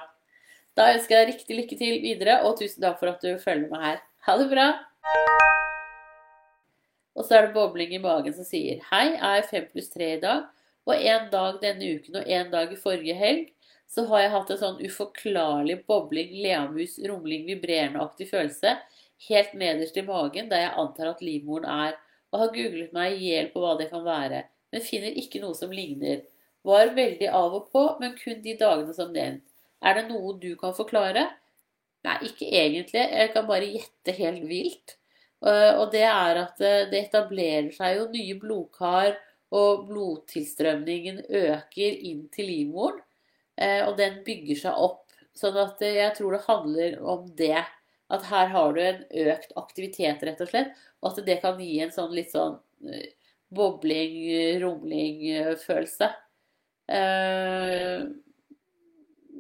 Da 0.77 0.91
ønsker 0.93 1.17
jeg 1.17 1.31
riktig 1.31 1.57
lykke 1.57 1.79
til 1.81 2.03
videre, 2.03 2.43
og 2.45 2.59
tusen 2.61 2.85
takk 2.85 2.99
for 3.01 3.15
at 3.15 3.23
du 3.25 3.39
følger 3.41 3.71
med 3.71 3.81
her. 3.81 4.03
Ha 4.29 4.37
det 4.37 4.51
bra! 4.51 4.67
Og 7.17 7.25
så 7.25 7.39
er 7.39 7.47
det 7.47 7.55
bobling 7.57 7.95
i 7.97 8.03
magen 8.03 8.35
som 8.37 8.45
sier 8.45 8.83
Hei, 8.91 9.15
jeg 9.15 9.41
er 9.41 9.49
fem 9.49 9.65
pluss 9.71 9.89
tre 9.89 10.11
i 10.19 10.21
dag, 10.21 10.45
og 10.85 10.95
en 11.01 11.31
dag 11.33 11.57
denne 11.63 11.95
uken 11.97 12.21
og 12.21 12.29
en 12.39 12.51
dag 12.53 12.75
i 12.75 12.79
forrige 12.79 13.17
helg 13.17 13.49
så 13.91 14.05
har 14.11 14.25
jeg 14.25 14.35
hatt 14.35 14.53
en 14.53 14.61
sånn 14.61 14.83
uforklarlig 14.83 15.81
bobling, 15.87 16.33
leamus, 16.43 16.99
rumling, 17.07 17.47
vibrerende-aktig 17.49 18.29
følelse 18.31 18.77
helt 19.29 19.55
nederst 19.55 19.97
i 19.97 20.05
magen, 20.05 20.51
der 20.51 20.67
jeg 20.67 20.77
antar 20.81 21.13
at 21.13 21.23
livmoren 21.25 21.69
er, 21.71 21.97
og 22.33 22.43
har 22.43 22.55
googlet 22.55 22.93
meg 22.97 23.17
i 23.17 23.31
hjel 23.31 23.51
på 23.53 23.63
hva 23.63 23.77
det 23.79 23.89
kan 23.93 24.05
være, 24.05 24.43
men 24.73 24.85
finner 24.85 25.17
ikke 25.17 25.41
noe 25.43 25.57
som 25.57 25.73
ligner. 25.73 26.25
Var 26.67 26.95
veldig 26.97 27.31
av 27.31 27.55
og 27.55 27.69
på, 27.73 27.85
men 28.03 28.17
kun 28.19 28.43
de 28.45 28.57
dagene 28.59 28.95
som 28.97 29.13
nevnt. 29.15 29.45
Er 29.87 29.99
det 29.99 30.09
noe 30.11 30.35
du 30.43 30.51
kan 30.59 30.75
forklare? 30.77 31.29
Nei, 32.07 32.17
ikke 32.27 32.49
egentlig. 32.49 33.03
Jeg 33.03 33.33
kan 33.35 33.47
bare 33.49 33.69
gjette 33.71 34.15
helt 34.19 34.43
vilt. 34.49 34.97
Og 35.47 35.93
det 35.93 36.03
er 36.09 36.41
at 36.41 36.63
eh, 36.65 36.87
det 36.91 37.05
etablerer 37.05 37.69
seg 37.75 38.01
jo 38.01 38.07
nye 38.11 38.37
blodkar, 38.41 39.15
og 39.55 39.85
blodtilstrømningen 39.87 41.21
øker 41.31 42.01
inn 42.09 42.25
til 42.35 42.49
livmoren. 42.51 42.99
Eh, 43.57 43.83
og 43.87 43.97
den 44.01 44.21
bygger 44.27 44.61
seg 44.67 44.85
opp. 44.87 45.03
Sånn 45.37 45.57
at 45.61 45.81
eh, 45.85 45.99
jeg 46.01 46.15
tror 46.19 46.37
det 46.37 46.45
handler 46.47 46.99
om 47.15 47.27
det. 47.39 47.65
At 48.13 48.29
her 48.31 48.53
har 48.53 48.77
du 48.77 48.83
en 48.83 49.01
økt 49.27 49.57
aktivitet, 49.59 50.23
rett 50.27 50.43
og 50.45 50.51
slett. 50.51 50.77
Og 51.03 51.11
at 51.11 51.25
det 51.27 51.41
kan 51.43 51.59
gi 51.61 51.81
en 51.83 51.95
sånn 51.95 52.15
litt 52.15 52.33
sånn 52.35 52.59
eh, 52.87 53.11
bobling, 53.57 54.15
rumling-følelse. 54.63 56.09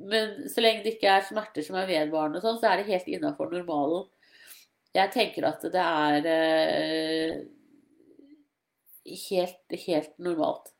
Men 0.06 0.32
så 0.50 0.62
lenge 0.62 0.82
det 0.84 0.96
ikke 0.96 1.12
er 1.14 1.26
smerter 1.26 1.66
som 1.66 1.78
er 1.78 1.88
vedvarende, 1.90 2.40
sånn, 2.42 2.58
så 2.60 2.70
er 2.70 2.80
det 2.80 2.90
helt 2.90 3.10
innafor 3.10 3.50
normalen. 3.50 4.06
Jeg 4.96 5.12
tenker 5.14 5.46
at 5.50 5.66
det 5.74 5.82
er 5.82 6.28
helt, 9.26 9.76
helt 9.86 10.14
normalt. 10.22 10.75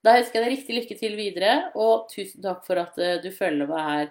Da 0.00 0.14
ønsker 0.16 0.38
jeg 0.38 0.46
deg 0.46 0.54
riktig 0.54 0.76
lykke 0.78 0.96
til 0.96 1.16
videre, 1.18 1.54
og 1.76 2.06
tusen 2.08 2.40
takk 2.44 2.64
for 2.64 2.80
at 2.80 2.96
eh, 2.96 3.18
du 3.20 3.28
følger 3.36 3.68
meg 3.68 3.84
her. 3.84 4.08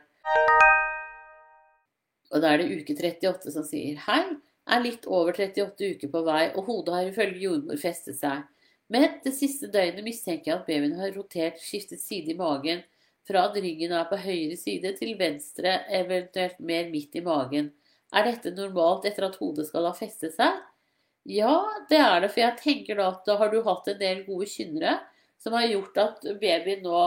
Og 2.30 2.43
da 2.43 2.52
er 2.52 2.62
det 2.62 2.78
uke 2.78 2.93
38 2.93 3.56
som 3.56 3.65
sier 3.65 3.97
Hei, 4.06 4.21
er 4.69 4.84
litt 4.86 5.08
over 5.10 5.34
38 5.34 5.89
uker 5.95 6.13
på 6.13 6.21
vei, 6.28 6.43
og 6.54 6.69
hodet 6.69 6.93
har 6.93 7.10
ifølge 7.10 7.41
jordmor 7.47 7.82
festet 7.82 8.19
seg. 8.19 8.45
Men 8.89 9.17
det 9.25 9.34
siste 9.34 9.71
døgnet 9.73 10.06
mistenker 10.06 10.52
jeg 10.52 10.60
at 10.60 10.69
babyen 10.69 10.97
har 11.02 11.13
rotert, 11.17 11.58
skiftet 11.62 12.06
side 12.06 12.36
i 12.36 12.38
magen, 12.38 12.86
fra 13.25 13.47
at 13.49 13.58
ryggen 13.58 13.93
er 13.97 14.06
på 14.10 14.21
høyre 14.21 14.62
side 14.62 14.93
til 14.97 15.17
venstre, 15.17 15.73
eventuelt 15.89 16.62
mer 16.62 16.89
midt 16.93 17.17
i 17.17 17.25
magen. 17.25 17.73
Er 18.13 18.30
dette 18.30 18.54
normalt 18.54 19.10
etter 19.10 19.25
at 19.25 19.41
hodet 19.41 19.65
skal 19.69 19.89
ha 19.89 19.97
festet 19.97 20.38
seg? 20.38 20.62
Ja, 21.30 21.63
det 21.89 21.97
er 21.97 22.21
det, 22.21 22.30
for 22.34 22.45
jeg 22.45 22.62
tenker 22.62 22.97
da 23.02 23.10
at 23.15 23.25
da 23.25 23.41
har 23.41 23.49
du 23.54 23.63
hatt 23.65 23.89
en 23.89 23.99
del 23.99 24.28
gode 24.30 24.49
kynnere 24.49 24.99
som 25.39 25.56
har 25.56 25.69
gjort 25.69 25.99
at 26.02 26.25
babyen 26.41 26.84
nå 26.84 27.04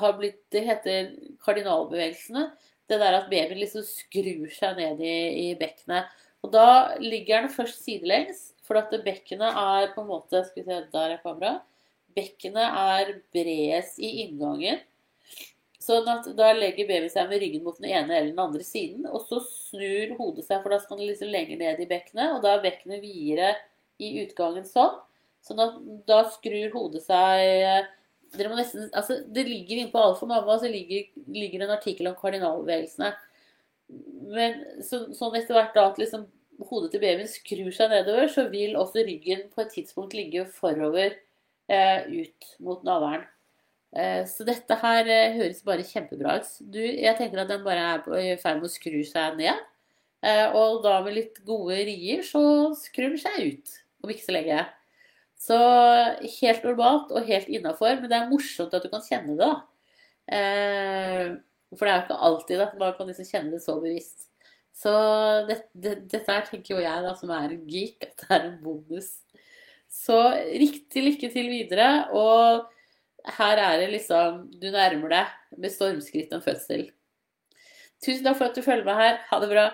har 0.00 0.16
blitt 0.18 0.40
Det 0.52 0.64
heter 0.64 1.10
kardinalbevegelsene. 1.44 2.48
Det 2.88 2.98
der 3.00 3.18
at 3.18 3.30
babyen 3.32 3.60
liksom 3.60 3.84
skrur 3.86 4.48
seg 4.52 4.78
ned 4.80 5.02
i, 5.04 5.16
i 5.50 5.58
bekkenet. 5.60 6.08
Og 6.44 6.52
da 6.52 6.96
ligger 7.00 7.44
den 7.44 7.52
først 7.52 7.84
sidelengs, 7.84 8.50
for 8.64 8.80
at 8.80 8.92
bekkenet 9.04 9.56
er 9.60 9.92
på 9.94 10.02
en 10.02 10.10
måte 10.10 10.42
Skal 10.48 10.62
vi 10.62 10.68
se, 10.68 10.80
der 10.92 11.14
er 11.16 11.22
kamera. 11.24 11.54
Bekkenet 12.16 12.80
er 12.80 13.14
bredest 13.34 14.00
i 14.00 14.10
inngangen. 14.24 14.82
Sånn 15.84 16.06
at 16.08 16.28
da 16.38 16.52
legger 16.56 16.88
babyen 16.88 17.12
seg 17.12 17.28
med 17.28 17.42
ryggen 17.42 17.64
mot 17.64 17.76
den 17.76 17.90
ene 17.90 18.14
eller 18.16 18.30
den 18.30 18.40
andre 18.40 18.64
siden, 18.64 19.04
og 19.04 19.26
så 19.28 19.42
snur 19.44 20.14
hodet 20.16 20.46
seg, 20.46 20.62
for 20.62 20.72
da 20.72 20.78
skal 20.80 21.00
den 21.00 21.10
liksom 21.10 21.32
lenger 21.32 21.60
ned 21.60 21.82
i 21.84 21.88
bekkenet, 21.90 22.36
og 22.36 22.44
da 22.44 22.54
er 22.54 22.62
bekkenet 22.64 23.02
videre 23.04 23.50
i 24.00 24.14
utgangen 24.22 24.64
sånn. 24.68 24.96
Sånn 25.44 25.60
at 25.60 25.76
da 26.08 26.22
skrur 26.32 26.72
hodet 26.72 27.04
seg 27.04 27.90
dere 28.38 28.50
må 28.50 28.58
nesten, 28.58 28.88
altså 28.96 29.20
Det 29.30 29.44
ligger 29.46 29.80
inne 29.80 29.92
på 29.92 30.00
Alfa 30.00 30.26
Mamma 30.26 30.56
så 30.58 30.70
ligger, 30.70 31.06
ligger 31.30 31.64
en 31.64 31.74
artikkel 31.76 32.08
om 32.10 32.16
kardinalbevegelsene. 32.18 33.12
Men 34.34 34.56
så, 34.82 35.04
sånn 35.14 35.36
etter 35.38 35.56
hvert 35.56 35.76
da 35.76 35.88
at 35.90 36.00
liksom 36.00 36.26
hodet 36.70 36.92
til 36.94 37.02
babyen 37.02 37.30
skrur 37.30 37.70
seg 37.74 37.92
nedover, 37.92 38.30
så 38.30 38.46
vil 38.50 38.78
også 38.78 39.04
ryggen 39.06 39.46
på 39.52 39.64
et 39.64 39.72
tidspunkt 39.74 40.16
ligge 40.16 40.46
forover 40.56 41.16
eh, 41.68 42.06
ut 42.08 42.50
mot 42.64 42.84
navlen. 42.86 43.26
Eh, 43.94 44.22
så 44.30 44.46
dette 44.46 44.78
her 44.80 45.10
eh, 45.10 45.36
høres 45.38 45.62
bare 45.66 45.86
kjempebra 45.86 46.38
ut. 46.40 46.50
Du, 46.62 46.80
jeg 46.80 47.18
tenker 47.18 47.42
at 47.42 47.50
den 47.50 47.66
bare 47.66 47.90
er 47.94 48.22
i 48.22 48.38
ferd 48.40 48.62
med 48.62 48.70
å 48.70 48.74
skru 48.74 49.00
seg 49.06 49.38
ned. 49.38 49.60
Eh, 50.24 50.46
og 50.56 50.82
da 50.86 51.00
med 51.04 51.18
litt 51.18 51.42
gode 51.46 51.82
rier 51.86 52.24
så 52.26 52.72
skrur 52.78 53.12
den 53.12 53.20
seg 53.20 53.52
ut 53.52 53.76
om 54.04 54.12
ikke 54.12 54.26
så 54.26 54.34
lenge. 54.36 54.64
Så 55.44 55.56
helt 56.40 56.62
normalt 56.64 57.10
og 57.12 57.26
helt 57.28 57.50
innafor, 57.52 57.98
men 58.00 58.08
det 58.08 58.16
er 58.16 58.30
morsomt 58.30 58.74
at 58.76 58.84
du 58.84 58.90
kan 58.92 59.04
kjenne 59.04 59.36
det. 59.36 59.44
da. 59.44 59.52
Eh, 60.32 61.34
for 61.74 61.84
det 61.84 61.92
er 61.92 61.98
jo 61.98 62.04
ikke 62.06 62.22
alltid 62.28 62.62
at 62.64 62.78
man 62.80 62.94
kan 62.96 63.10
liksom 63.10 63.28
kjenne 63.28 63.52
det 63.52 63.60
så 63.64 63.76
bevisst. 63.82 64.28
Så 64.74 64.92
det, 65.48 65.58
det, 65.72 65.98
dette 66.10 66.32
her 66.32 66.46
tenker 66.48 66.76
jo 66.76 66.82
jeg, 66.82 67.02
da, 67.04 67.12
som 67.18 67.30
er 67.34 67.52
en 67.54 67.66
geek, 67.70 68.08
at 68.08 68.24
det 68.24 68.30
er 68.30 68.48
en 68.48 68.56
bonus. 68.62 69.12
Så 69.94 70.18
riktig 70.34 71.04
lykke 71.04 71.30
til 71.30 71.50
videre. 71.52 71.90
Og 72.16 72.64
her 73.38 73.62
er 73.62 73.78
det 73.80 73.92
liksom 73.94 74.42
Du 74.60 74.68
nærmer 74.74 75.14
deg 75.14 75.60
med 75.60 75.72
stormskritt 75.72 76.34
en 76.34 76.44
fødsel. 76.44 76.88
Tusen 78.02 78.26
takk 78.26 78.40
for 78.40 78.50
at 78.50 78.58
du 78.58 78.66
følger 78.66 78.84
med 78.84 78.98
her. 79.00 79.22
Ha 79.30 79.40
det 79.44 79.52
bra. 79.54 79.70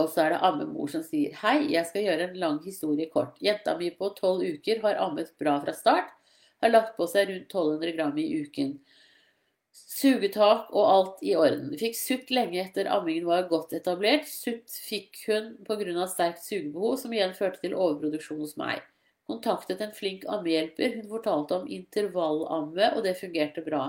Og 0.00 0.08
så 0.12 0.24
er 0.24 0.34
det 0.34 0.44
ammemor 0.46 0.88
som 0.92 1.02
sier 1.04 1.34
Hei, 1.42 1.70
jeg 1.74 1.84
skal 1.88 2.06
gjøre 2.06 2.28
en 2.28 2.38
lang 2.40 2.60
historie 2.64 3.10
kort. 3.12 3.36
Jenta 3.44 3.76
mi 3.78 3.90
på 3.94 4.12
tolv 4.16 4.44
uker 4.46 4.80
har 4.84 5.00
ammet 5.02 5.34
bra 5.40 5.58
fra 5.64 5.74
start. 5.76 6.14
Har 6.60 6.72
lagt 6.72 6.96
på 6.96 7.06
seg 7.08 7.30
rundt 7.30 7.52
1200 7.52 7.94
gram 7.96 8.18
i 8.20 8.26
uken. 8.42 8.74
Sugetak 9.70 10.72
og 10.74 10.86
alt 10.90 11.22
i 11.24 11.34
orden. 11.38 11.70
Fikk 11.78 11.96
sutt 11.96 12.32
lenge 12.34 12.58
etter 12.62 12.90
ammingen 12.90 13.28
var 13.28 13.48
godt 13.50 13.74
etablert. 13.76 14.28
Sutt 14.28 14.72
fikk 14.88 15.22
hun 15.28 15.54
pga. 15.66 16.06
sterkt 16.10 16.44
sugebehov, 16.44 16.96
som 17.00 17.14
igjen 17.14 17.36
førte 17.38 17.62
til 17.62 17.76
overproduksjon 17.76 18.42
hos 18.42 18.56
meg. 18.60 18.82
Kontaktet 19.30 19.80
en 19.80 19.94
flink 19.94 20.26
ammehjelper. 20.26 20.96
Hun 20.98 21.08
fortalte 21.12 21.60
om 21.60 21.68
intervallamme, 21.70 22.92
og 22.96 23.04
det 23.06 23.18
fungerte 23.20 23.62
bra. 23.62 23.84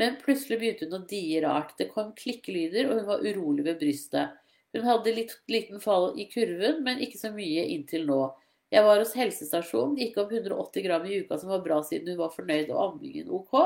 Men 0.00 0.16
plutselig 0.20 0.58
begynte 0.58 0.88
hun 0.88 1.02
å 1.02 1.06
die 1.08 1.38
rart. 1.44 1.76
Det 1.78 1.90
kom 1.92 2.12
klikkelyder, 2.18 2.88
og 2.88 3.00
hun 3.00 3.10
var 3.12 3.26
urolig 3.26 3.66
ved 3.68 3.78
brystet. 3.82 4.41
Hun 4.72 4.86
hadde 4.88 5.12
litt 5.12 5.34
liten 5.52 5.80
fall 5.80 6.12
i 6.20 6.28
kurven, 6.32 6.80
men 6.84 7.02
ikke 7.04 7.20
så 7.20 7.32
mye 7.34 7.66
inntil 7.74 8.06
nå. 8.08 8.20
Jeg 8.72 8.86
var 8.86 9.02
hos 9.02 9.12
helsestasjonen, 9.16 9.98
gikk 10.00 10.16
opp 10.22 10.30
180 10.32 10.84
gram 10.86 11.02
i 11.04 11.18
uka, 11.20 11.36
som 11.38 11.50
var 11.52 11.64
bra 11.64 11.82
siden 11.84 12.14
hun 12.14 12.22
var 12.22 12.32
fornøyd 12.32 12.70
og 12.72 12.84
ammingen 12.86 13.28
ok. 13.28 13.58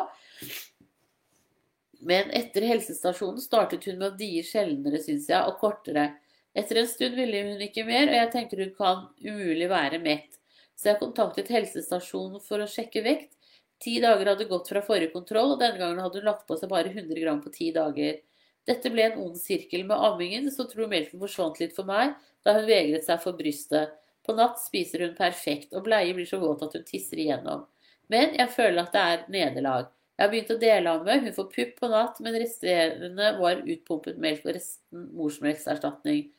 Men 2.06 2.32
etter 2.34 2.66
helsestasjonen 2.66 3.38
startet 3.40 3.86
hun 3.86 4.00
med 4.00 4.08
å 4.08 4.16
die 4.18 4.42
sjeldnere, 4.44 4.98
syns 5.02 5.28
jeg, 5.30 5.38
og 5.46 5.60
kortere. 5.62 6.08
Etter 6.56 6.80
en 6.80 6.90
stund 6.90 7.14
ville 7.18 7.44
hun 7.46 7.62
ikke 7.62 7.86
mer, 7.86 8.10
og 8.10 8.18
jeg 8.18 8.32
tenker 8.34 8.64
hun 8.64 8.74
kan 8.74 9.06
umulig 9.22 9.70
være 9.70 10.02
mett. 10.02 10.40
Så 10.76 10.90
jeg 10.90 11.00
kontaktet 11.00 11.52
helsestasjonen 11.54 12.42
for 12.44 12.60
å 12.64 12.68
sjekke 12.68 13.04
vekt. 13.06 13.36
Ti 13.82 13.98
dager 14.02 14.32
hadde 14.32 14.48
gått 14.48 14.70
fra 14.72 14.82
forrige 14.84 15.14
kontroll, 15.14 15.54
og 15.54 15.60
denne 15.60 15.78
gangen 15.80 16.02
hadde 16.02 16.18
hun 16.20 16.28
lagt 16.28 16.46
på 16.48 16.56
seg 16.58 16.72
bare 16.72 16.90
100 16.90 17.22
gram 17.22 17.42
på 17.44 17.52
ti 17.54 17.70
dager. 17.76 18.18
Dette 18.66 18.90
ble 18.90 19.04
en 19.06 19.20
ond 19.22 19.36
sirkel 19.38 19.84
med 19.86 20.00
ammingen, 20.08 20.50
så 20.50 20.66
tror 20.66 20.90
melken 20.90 21.22
forsvant 21.22 21.60
litt 21.62 21.76
for 21.76 21.86
meg 21.88 22.16
da 22.46 22.56
hun 22.56 22.66
vegret 22.68 23.06
seg 23.06 23.20
for 23.22 23.38
brystet. 23.38 23.94
På 24.26 24.34
natt 24.34 24.58
spiser 24.58 25.04
hun 25.06 25.14
perfekt, 25.18 25.72
og 25.74 25.84
bleie 25.86 26.14
blir 26.14 26.26
så 26.26 26.40
våt 26.42 26.64
at 26.66 26.74
hun 26.74 26.86
tisser 26.86 27.20
igjennom. 27.22 27.66
Men 28.10 28.34
jeg 28.38 28.50
føler 28.54 28.82
at 28.82 28.94
det 28.94 29.02
er 29.02 29.24
nederlag. 29.30 29.92
Jeg 30.16 30.24
har 30.24 30.32
begynt 30.32 30.50
å 30.54 30.56
dele 30.56 30.76
delamme, 30.80 31.18
hun 31.26 31.34
får 31.36 31.48
pupp 31.52 31.72
på 31.80 31.88
natt, 31.92 32.18
men 32.24 32.38
resterende 32.40 33.32
var 33.36 33.60
utpumpet 33.60 34.18
melk 34.22 34.46
og 34.46 34.54
resten 34.56 35.08
morsmelkserstatning. 35.18 36.30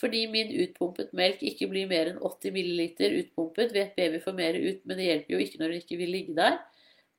Fordi 0.00 0.22
min 0.32 0.54
utpumpet 0.62 1.12
melk 1.16 1.42
ikke 1.44 1.68
blir 1.70 1.88
mer 1.90 2.10
enn 2.10 2.22
80 2.24 2.54
ml 2.56 2.80
utpumpet, 3.20 3.74
vet 3.76 3.94
baby 3.96 4.20
får 4.24 4.36
mer 4.36 4.56
ut, 4.56 4.80
men 4.84 4.98
det 4.98 5.10
hjelper 5.10 5.36
jo 5.36 5.42
ikke 5.44 5.60
når 5.60 5.74
hun 5.74 5.82
ikke 5.82 6.00
vil 6.00 6.12
ligge 6.16 6.36
der. 6.36 6.58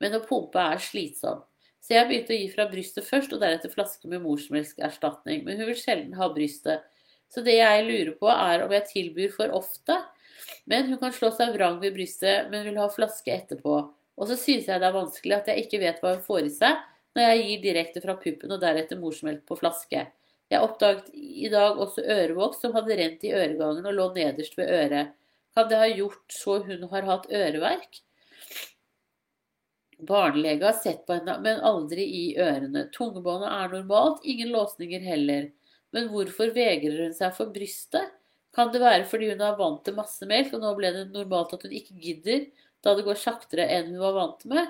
Men 0.02 0.18
å 0.18 0.24
pumpe 0.26 0.62
er 0.62 0.82
slitsomt. 0.82 1.47
Så 1.88 1.96
jeg 1.96 2.10
begynte 2.10 2.36
å 2.36 2.38
gi 2.42 2.48
fra 2.52 2.66
brystet 2.68 3.06
først, 3.08 3.32
og 3.32 3.40
deretter 3.40 3.72
flaske 3.72 4.10
med 4.12 4.20
morsmelkerstatning. 4.26 5.46
Men 5.46 5.56
hun 5.62 5.70
vil 5.70 5.80
sjelden 5.80 6.18
ha 6.20 6.28
brystet. 6.36 6.84
Så 7.32 7.44
det 7.46 7.56
jeg 7.62 7.86
lurer 7.88 8.12
på, 8.20 8.28
er 8.28 8.66
om 8.66 8.74
jeg 8.76 8.90
tilbyr 8.90 9.32
for 9.32 9.56
ofte. 9.56 9.96
Men 10.68 10.90
hun 10.92 11.00
kan 11.00 11.16
slå 11.16 11.32
seg 11.36 11.54
vrang 11.56 11.80
ved 11.80 11.96
brystet, 11.96 12.50
men 12.52 12.68
vil 12.68 12.80
ha 12.82 12.90
flaske 12.92 13.32
etterpå. 13.32 13.78
Og 14.18 14.28
så 14.28 14.36
synes 14.36 14.68
jeg 14.68 14.82
det 14.82 14.90
er 14.90 14.98
vanskelig 14.98 15.38
at 15.38 15.48
jeg 15.52 15.64
ikke 15.64 15.80
vet 15.86 16.04
hva 16.04 16.16
hun 16.18 16.26
får 16.26 16.50
i 16.50 16.54
seg 16.58 16.86
når 17.18 17.24
jeg 17.24 17.46
gir 17.46 17.62
direkte 17.64 18.02
fra 18.04 18.16
puppen 18.20 18.52
og 18.54 18.60
deretter 18.62 19.00
morsmelk 19.00 19.46
på 19.48 19.58
flaske. 19.58 20.04
Jeg 20.52 20.64
oppdaget 20.64 21.08
i 21.16 21.50
dag 21.52 21.80
også 21.82 22.04
ørevoks 22.04 22.60
som 22.64 22.76
hadde 22.76 22.98
rent 23.00 23.24
i 23.28 23.32
øregangen 23.36 23.88
og 23.90 23.96
lå 23.96 24.10
nederst 24.16 24.60
ved 24.60 24.70
øret. 24.76 25.16
Kan 25.58 25.72
det 25.72 25.80
ha 25.82 25.88
gjort 25.90 26.36
så 26.36 26.60
hun 26.68 26.86
har 26.92 27.08
hatt 27.08 27.32
øreverk? 27.32 28.04
Barnelege 29.98 30.66
har 30.68 30.78
sett 30.78 31.06
på 31.08 31.16
henne, 31.18 31.38
men 31.42 31.64
aldri 31.66 32.04
i 32.06 32.24
ørene. 32.38 32.86
Tungebåndet 32.94 33.50
er 33.50 33.72
normalt, 33.74 34.22
ingen 34.24 34.52
låsninger 34.54 35.02
heller. 35.02 35.50
Men 35.96 36.10
hvorfor 36.12 36.52
vegrer 36.54 37.08
hun 37.08 37.16
seg 37.18 37.34
for 37.38 37.50
brystet? 37.54 38.14
Kan 38.54 38.72
det 38.74 38.82
være 38.82 39.06
fordi 39.10 39.32
hun 39.32 39.42
er 39.46 39.58
vant 39.58 39.84
til 39.86 39.98
masse 39.98 40.26
melk, 40.30 40.54
og 40.54 40.64
nå 40.64 40.74
ble 40.78 40.92
det 40.94 41.06
normalt 41.14 41.56
at 41.58 41.66
hun 41.66 41.74
ikke 41.78 41.98
gidder, 42.02 42.46
da 42.86 42.94
det 42.98 43.06
går 43.08 43.20
saktere 43.20 43.66
enn 43.74 43.92
hun 43.96 44.04
var 44.04 44.16
vant 44.18 44.46
med? 44.50 44.70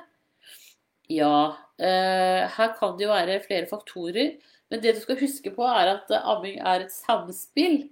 Ja, 1.11 1.57
eh, 1.79 2.43
her 2.51 2.73
kan 2.79 2.97
det 2.97 3.07
jo 3.07 3.13
være 3.13 3.39
flere 3.43 3.67
faktorer. 3.69 4.35
Men 4.67 4.81
det 4.83 4.97
du 4.97 4.99
skal 5.03 5.19
huske 5.21 5.51
på, 5.55 5.63
er 5.63 5.93
at 5.93 6.11
amming 6.19 6.59
er 6.59 6.83
et 6.83 6.91
samspill. 6.91 7.85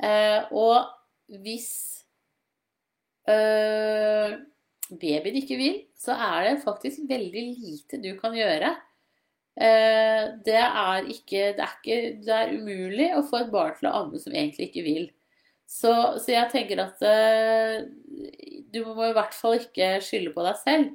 Eh, 0.00 0.52
og 0.52 0.88
hvis 1.44 1.70
eh, 3.28 4.36
babyen 4.90 5.38
ikke 5.40 5.58
vil, 5.58 5.78
så 5.98 6.16
er 6.16 6.48
det 6.48 6.64
faktisk 6.64 7.06
veldig 7.08 7.44
lite 7.54 8.00
du 8.02 8.12
kan 8.18 8.36
gjøre. 8.36 8.74
Eh, 9.54 10.22
det 10.42 10.58
er 10.58 11.06
ikke 11.06 11.52
det, 11.54 11.62
er 11.62 11.74
ikke 11.78 11.98
det 12.26 12.34
er 12.34 12.54
umulig 12.56 13.12
å 13.14 13.22
få 13.28 13.44
et 13.44 13.52
barn 13.52 13.76
til 13.78 13.86
å 13.86 13.94
amme 14.00 14.18
som 14.18 14.34
egentlig 14.34 14.70
ikke 14.70 14.86
vil. 14.86 15.06
Så, 15.64 15.92
så 16.20 16.34
jeg 16.34 16.50
tenker 16.52 16.82
at 16.82 17.02
eh, 17.06 17.86
du 18.74 18.82
må 18.90 19.08
i 19.08 19.16
hvert 19.16 19.34
fall 19.36 19.60
ikke 19.60 19.96
skylde 20.04 20.34
på 20.34 20.44
deg 20.46 20.60
selv. 20.62 20.92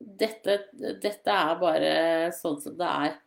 Dette, 0.00 0.62
dette 1.02 1.32
er 1.34 1.58
bare 1.60 1.92
sånn 2.32 2.56
som 2.62 2.76
det 2.80 2.88
er. 2.88 3.18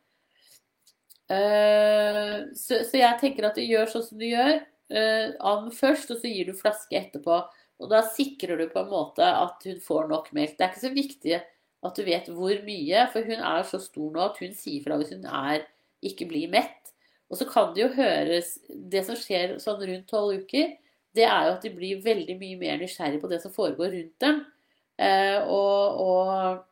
Eh, 1.33 2.37
så, 2.57 2.81
så, 2.81 2.97
jeg 2.97 3.19
tenker 3.21 3.47
at 3.47 3.57
du 3.57 3.63
gjør 3.63 3.93
sånn 3.93 4.07
som 4.09 4.21
du 4.21 4.27
gjør. 4.31 4.63
Am 4.93 5.69
først, 5.73 6.11
og 6.13 6.19
så 6.21 6.29
gir 6.29 6.49
du 6.49 6.57
flaske 6.57 6.97
etterpå. 6.97 7.39
Og 7.81 7.89
da 7.91 8.03
sikrer 8.13 8.59
du 8.59 8.67
på 8.71 8.83
en 8.83 8.91
måte 8.91 9.25
at 9.25 9.65
hun 9.67 9.81
får 9.83 10.07
nok 10.11 10.29
melk. 10.35 10.55
Det 10.57 10.65
er 10.65 10.71
ikke 10.71 10.85
så 10.85 10.93
viktig 10.93 11.39
at 11.83 11.97
du 11.97 12.05
vet 12.07 12.29
hvor 12.31 12.61
mye, 12.63 13.07
for 13.11 13.27
hun 13.27 13.41
er 13.43 13.65
så 13.67 13.79
stor 13.81 14.13
nå 14.13 14.23
at 14.23 14.39
hun 14.39 14.53
sier 14.55 14.83
fra 14.85 14.99
hvis 14.99 15.13
hun 15.15 15.25
er, 15.27 15.65
ikke 16.03 16.27
blir 16.29 16.51
mett. 16.51 16.93
Og 17.31 17.39
så 17.39 17.47
kan 17.49 17.71
det 17.73 17.81
jo 17.81 17.93
høres 17.95 18.57
Det 18.69 19.01
som 19.07 19.17
skjer 19.17 19.55
sånn 19.63 19.81
rundt 19.81 20.09
tolv 20.11 20.43
uker, 20.43 20.75
det 21.13 21.25
er 21.25 21.47
jo 21.47 21.55
at 21.55 21.65
de 21.65 21.71
blir 21.73 22.01
veldig 22.03 22.35
mye 22.39 22.59
mer 22.59 22.79
nysgjerrig 22.81 23.19
på 23.21 23.29
det 23.31 23.39
som 23.43 23.53
foregår 23.53 23.91
rundt 23.93 24.15
dem. 24.23 24.39
Eh, 24.97 25.39
og, 25.45 25.99
og, 26.01 26.63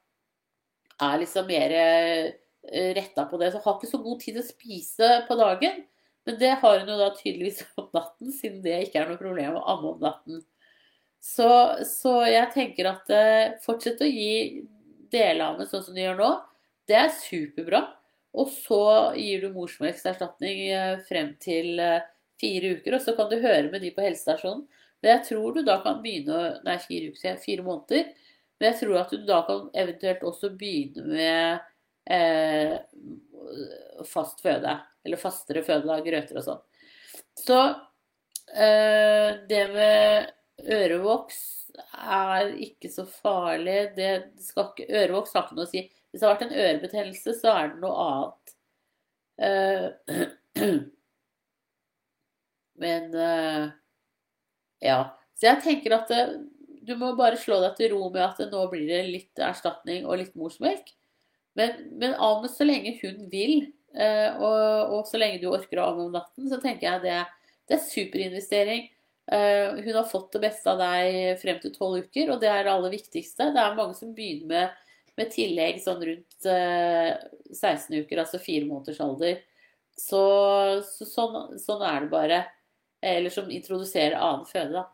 er 1.01 1.21
liksom 1.21 1.47
mer 1.49 1.73
eh, 1.77 2.91
retta 2.97 3.25
på 3.29 3.37
det. 3.41 3.51
Så 3.53 3.61
har 3.61 3.77
ikke 3.77 3.89
så 3.89 4.01
god 4.01 4.21
tid 4.21 4.37
til 4.37 4.43
å 4.43 4.47
spise 4.47 5.11
på 5.27 5.37
dagen. 5.37 5.83
Men 6.25 6.37
det 6.41 6.51
har 6.61 6.79
hun 6.79 6.89
jo 6.89 6.97
da 6.99 7.09
tydeligvis 7.17 7.63
om 7.81 7.89
natten, 7.93 8.33
siden 8.33 8.61
det 8.65 8.83
ikke 8.85 9.01
er 9.01 9.09
noe 9.09 9.21
problem 9.21 9.57
å 9.57 9.65
amme 9.73 9.93
om 9.95 10.03
natten. 10.03 10.41
Så, 11.21 11.49
så 11.85 12.15
jeg 12.25 12.49
tenker 12.55 12.89
at 12.89 13.11
eh, 13.13 13.57
fortsett 13.61 14.01
å 14.01 14.09
gi 14.09 14.63
delame 15.13 15.67
sånn 15.69 15.83
som 15.85 15.95
du 15.95 16.01
gjør 16.01 16.17
nå. 16.17 16.29
Det 16.89 16.97
er 16.97 17.11
superbra. 17.13 17.83
Og 18.41 18.49
så 18.53 18.81
gir 19.19 19.43
du 19.43 19.51
morsmelkserstatning 19.53 20.63
eh, 20.71 20.95
frem 21.07 21.35
til 21.43 21.79
eh, 21.83 22.07
fire 22.41 22.75
uker, 22.77 22.95
og 22.95 23.03
så 23.03 23.13
kan 23.17 23.29
du 23.29 23.37
høre 23.43 23.69
med 23.69 23.83
de 23.83 23.91
på 23.93 24.03
helsestasjonen. 24.05 24.65
Men 25.01 25.15
jeg 25.15 25.27
tror 25.31 25.55
du 25.55 25.63
da 25.65 25.79
kan 25.83 26.01
begynne 26.01 26.41
Nei, 26.65 26.77
fire 26.81 27.11
uker, 27.11 27.37
fire 27.41 27.65
måneder. 27.65 28.11
Men 28.61 28.69
jeg 28.69 28.79
tror 28.83 28.97
at 29.01 29.13
du 29.13 29.23
da 29.25 29.39
kan 29.47 29.69
eventuelt 29.81 30.25
også 30.29 30.51
begynne 30.57 31.05
med 31.09 31.63
eh, 32.13 32.75
fast 34.09 34.43
føde. 34.45 34.75
Eller 35.05 35.21
fastere 35.21 35.63
føde, 35.65 35.87
da, 35.89 35.97
grøter 36.05 36.37
og 36.37 36.45
sånn. 36.45 36.61
Så 37.41 37.57
eh, 38.53 39.41
det 39.49 39.63
med 39.73 40.29
Ørevoks 40.67 41.41
er 41.93 42.53
ikke 42.61 42.91
så 42.91 43.05
farlig. 43.05 43.91
Det 43.95 44.11
skal 44.43 44.71
ikke, 44.71 44.87
ørevoks 44.89 45.35
har 45.35 45.45
ikke 45.45 45.59
noe 45.59 45.67
å 45.67 45.71
si. 45.71 45.85
Hvis 46.11 46.21
det 46.21 46.27
har 46.27 46.35
vært 46.35 46.47
en 46.47 46.57
ørebetennelse, 46.65 47.35
så 47.39 47.53
er 47.55 47.71
det 47.71 47.83
noe 47.83 48.07
annet. 48.07 48.55
Eh, 49.41 50.71
Men 52.83 53.13
eh, 53.15 53.67
ja. 54.81 55.01
Så 55.37 55.47
jeg 55.47 55.63
tenker 55.65 55.95
at 55.97 56.09
det, 56.11 56.23
du 56.85 56.95
må 56.99 57.13
bare 57.17 57.39
slå 57.39 57.59
deg 57.63 57.77
til 57.77 57.93
ro 57.95 58.09
med 58.13 58.23
at 58.25 58.41
nå 58.51 58.65
blir 58.71 58.87
det 58.89 59.03
litt 59.07 59.41
erstatning 59.41 60.07
og 60.07 60.19
litt 60.21 60.35
morsmelk. 60.37 60.91
Men, 61.57 61.75
men 61.99 62.15
amme 62.15 62.49
så 62.49 62.65
lenge 62.65 62.95
hun 63.01 63.27
vil, 63.31 63.65
eh, 63.93 64.29
og, 64.37 64.93
og, 64.95 65.01
så 65.09 65.19
lenge 65.19 65.41
du 65.41 65.49
orker 65.51 65.81
å 65.81 65.89
amme 65.89 66.07
om 66.07 66.15
natten, 66.15 66.47
så 66.47 66.61
tenker 66.63 66.87
jeg 66.87 67.03
det, 67.05 67.17
det 67.67 67.77
er 67.77 67.83
superinvestering. 67.89 68.87
Uh, 69.31 69.79
hun 69.79 69.95
har 69.95 70.07
fått 70.09 70.33
det 70.35 70.41
beste 70.43 70.67
av 70.67 70.81
deg 70.81 71.39
frem 71.39 71.59
til 71.63 71.71
tolv 71.75 72.01
uker, 72.03 72.33
og 72.33 72.41
det 72.41 72.49
er 72.51 72.65
det 72.67 72.73
aller 72.73 72.91
viktigste. 72.91 73.51
Det 73.55 73.61
er 73.63 73.77
mange 73.77 73.95
som 73.95 74.11
begynner 74.15 74.49
med, 74.49 74.89
med 75.19 75.31
tillegg 75.31 75.79
sånn 75.83 76.03
rundt 76.03 76.47
uh, 76.51 77.13
16 77.53 78.01
uker, 78.01 78.19
altså 78.19 78.41
fire 78.43 78.67
måneders 78.67 78.99
alder. 79.03 79.39
Så, 79.95 80.21
så 80.87 81.07
sånn, 81.07 81.59
sånn, 81.61 81.85
er 81.87 82.03
det 82.03 82.11
bare. 82.11 82.41
Eller 83.01 83.33
som 83.33 83.49
introduserer 83.49 84.19
annen 84.19 84.47
føde, 84.49 84.81
da. 84.81 84.87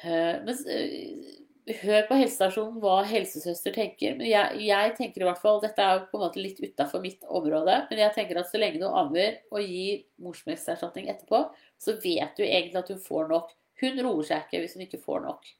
Uh, 0.00 0.36
men 0.46 1.49
hør 1.80 2.06
på 2.08 2.16
helsestasjonen 2.18 2.80
hva 2.82 3.00
helsesøster 3.08 3.74
tenker. 3.74 4.16
Men 4.18 4.28
jeg, 4.30 4.60
jeg, 4.66 4.92
tenker 4.98 5.22
i 5.22 5.28
hvert 5.28 5.42
fall, 5.42 5.60
Dette 5.62 5.84
er 5.84 6.04
på 6.10 6.18
en 6.18 6.24
måte 6.24 6.42
litt 6.42 6.60
utafor 6.62 7.02
mitt 7.04 7.24
område, 7.28 7.76
men 7.90 8.02
jeg 8.02 8.14
tenker 8.16 8.40
at 8.40 8.50
så 8.50 8.60
lenge 8.60 8.80
du 8.82 8.86
ammer 8.88 9.38
og 9.52 9.64
gir 9.64 10.04
morsmelkerstatning 10.22 11.10
etterpå, 11.12 11.42
så 11.80 11.96
vet 12.02 12.36
du 12.38 12.44
egentlig 12.46 12.82
at 12.82 12.92
hun 12.92 13.02
får 13.02 13.30
nok. 13.32 13.52
Hun 13.80 14.02
roer 14.04 14.28
seg 14.28 14.44
ikke 14.44 14.62
hvis 14.62 14.76
hun 14.76 14.86
ikke 14.86 15.02
får 15.02 15.24
nok. 15.24 15.52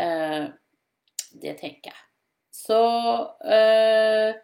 Eh, 0.00 0.44
det 1.42 1.56
tenker 1.60 1.92
jeg. 1.92 2.02
Så 2.54 2.80
eh, 3.50 4.36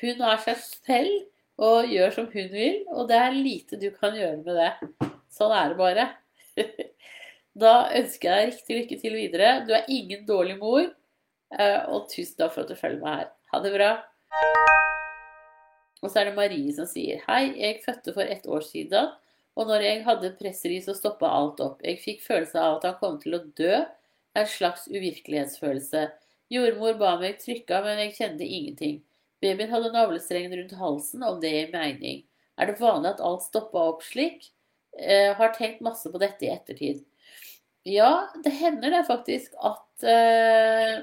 hun 0.00 0.24
er 0.28 0.42
seg 0.46 0.64
selv 0.64 1.62
og 1.62 1.92
gjør 1.92 2.16
som 2.16 2.30
hun 2.32 2.48
vil, 2.52 2.80
og 2.90 3.06
det 3.10 3.18
er 3.20 3.36
lite 3.36 3.78
du 3.80 3.90
kan 3.94 4.16
gjøre 4.16 4.40
med 4.42 4.58
det. 4.58 5.10
Sånn 5.32 5.52
er 5.54 5.72
det 5.72 5.78
bare. 5.80 6.08
Da 7.52 7.90
ønsker 7.92 8.30
jeg 8.30 8.38
deg 8.38 8.52
riktig 8.52 8.76
lykke 8.78 8.98
til 9.02 9.16
videre. 9.18 9.50
Du 9.68 9.74
er 9.76 9.88
ingen 9.92 10.24
dårlig 10.28 10.56
mor. 10.60 10.86
Eh, 11.52 11.80
og 11.92 12.08
tusen 12.08 12.38
takk 12.38 12.54
for 12.54 12.64
at 12.64 12.72
du 12.72 12.78
følger 12.78 13.02
meg 13.02 13.18
her. 13.20 13.32
Ha 13.52 13.60
det 13.60 13.72
bra. 13.74 13.90
Og 16.02 16.08
så 16.10 16.22
er 16.22 16.30
det 16.30 16.38
Marie 16.38 16.72
som 16.74 16.88
sier 16.88 17.20
Hei, 17.28 17.52
jeg 17.60 17.82
fødte 17.84 18.14
for 18.16 18.24
ett 18.24 18.48
år 18.48 18.64
siden. 18.66 19.12
Og 19.52 19.68
når 19.68 19.84
jeg 19.84 20.04
hadde 20.06 20.32
presseri, 20.38 20.80
så 20.80 20.94
stoppa 20.96 21.28
alt 21.28 21.60
opp. 21.60 21.82
Jeg 21.84 22.00
fikk 22.00 22.24
følelse 22.24 22.56
av 22.56 22.78
at 22.78 22.88
han 22.88 22.98
kom 23.02 23.18
til 23.20 23.36
å 23.36 23.44
dø. 23.58 23.82
En 24.32 24.48
slags 24.48 24.86
uvirkelighetsfølelse. 24.88 26.06
Jordmor 26.52 26.96
ba 27.00 27.14
meg 27.20 27.36
trykke, 27.40 27.82
men 27.84 28.00
jeg 28.00 28.16
kjente 28.16 28.48
ingenting. 28.48 29.02
Babyen 29.44 29.72
hadde 29.72 29.92
navlestrengen 29.92 30.56
rundt 30.56 30.74
halsen, 30.80 31.24
om 31.26 31.40
det 31.42 31.52
gir 31.52 31.70
mening. 31.74 32.24
Er 32.56 32.70
det 32.70 32.80
vanlig 32.80 33.12
at 33.12 33.22
alt 33.24 33.44
stoppa 33.44 33.84
opp 33.92 34.04
slik? 34.06 34.48
Eh, 34.98 35.34
har 35.36 35.54
tenkt 35.56 35.80
masse 35.80 36.10
på 36.12 36.20
dette 36.20 36.44
i 36.44 36.50
ettertid. 36.52 37.04
Ja, 37.88 38.28
det 38.44 38.52
hender 38.60 38.92
det 38.92 39.04
faktisk 39.08 39.54
at 39.58 40.04
eh, 40.06 41.00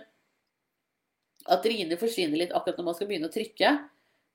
at 1.49 1.65
riene 1.65 1.97
forsvinner 1.97 2.37
litt 2.37 2.53
akkurat 2.53 2.77
når 2.77 2.85
man 2.91 2.97
skal 2.97 3.09
begynne 3.09 3.29
å 3.31 3.33
trykke. 3.33 3.71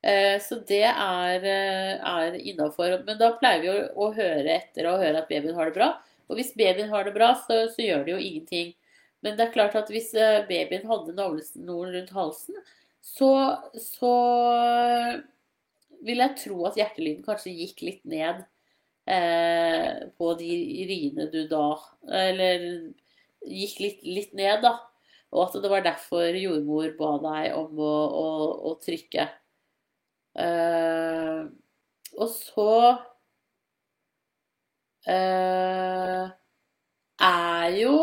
Eh, 0.05 0.37
så 0.43 0.59
det 0.69 0.83
er, 0.91 1.45
uh, 1.47 2.25
er 2.25 2.35
innafor. 2.37 2.97
Men 3.07 3.21
da 3.21 3.31
pleier 3.39 3.63
vi 3.63 3.71
å, 3.71 3.77
å, 3.95 4.09
høre 4.17 4.57
etter 4.59 4.89
og 4.91 5.01
høre 5.01 5.23
at 5.23 5.31
babyen 5.31 5.55
har 5.57 5.71
det 5.71 5.79
bra. 5.79 5.91
Og 6.29 6.41
hvis 6.41 6.51
babyen 6.59 6.91
har 6.91 7.07
det 7.07 7.15
bra, 7.15 7.31
så, 7.47 7.61
så 7.71 7.85
gjør 7.85 8.03
det 8.05 8.13
jo 8.17 8.25
ingenting. 8.25 8.73
Men 9.25 9.39
det 9.39 9.47
er 9.47 9.55
klart 9.55 9.77
at 9.79 9.93
hvis 9.93 10.11
babyen 10.49 10.89
hadde 10.91 11.15
navlesnoren 11.17 11.95
rundt 11.95 12.13
halsen, 12.17 12.59
så, 13.05 13.31
så 13.81 14.13
vil 16.05 16.21
jeg 16.25 16.37
tro 16.43 16.59
at 16.69 16.77
hjertelyden 16.81 17.25
kanskje 17.25 17.55
gikk 17.55 17.85
litt 17.87 18.03
ned 18.09 18.43
eh, 19.07 20.05
på 20.19 20.35
de 20.41 20.51
riene 20.89 21.29
du 21.33 21.45
da 21.51 21.67
Eller 22.25 22.67
gikk 23.45 23.81
litt, 23.83 24.05
litt, 24.07 24.33
ned, 24.37 24.63
da. 24.65 24.77
Og 25.35 25.49
at 25.49 25.59
det 25.63 25.71
var 25.73 25.85
derfor 25.85 26.37
jordmor 26.39 26.95
ba 26.99 27.17
deg 27.25 27.57
om 27.59 27.81
å, 27.83 27.95
å, 28.21 28.29
å 28.71 28.75
trykke. 28.83 29.27
Eh, 30.41 31.41
og 32.15 32.31
så 32.31 32.71
eh, 35.11 36.25
er 37.29 37.79
jo, 37.81 37.97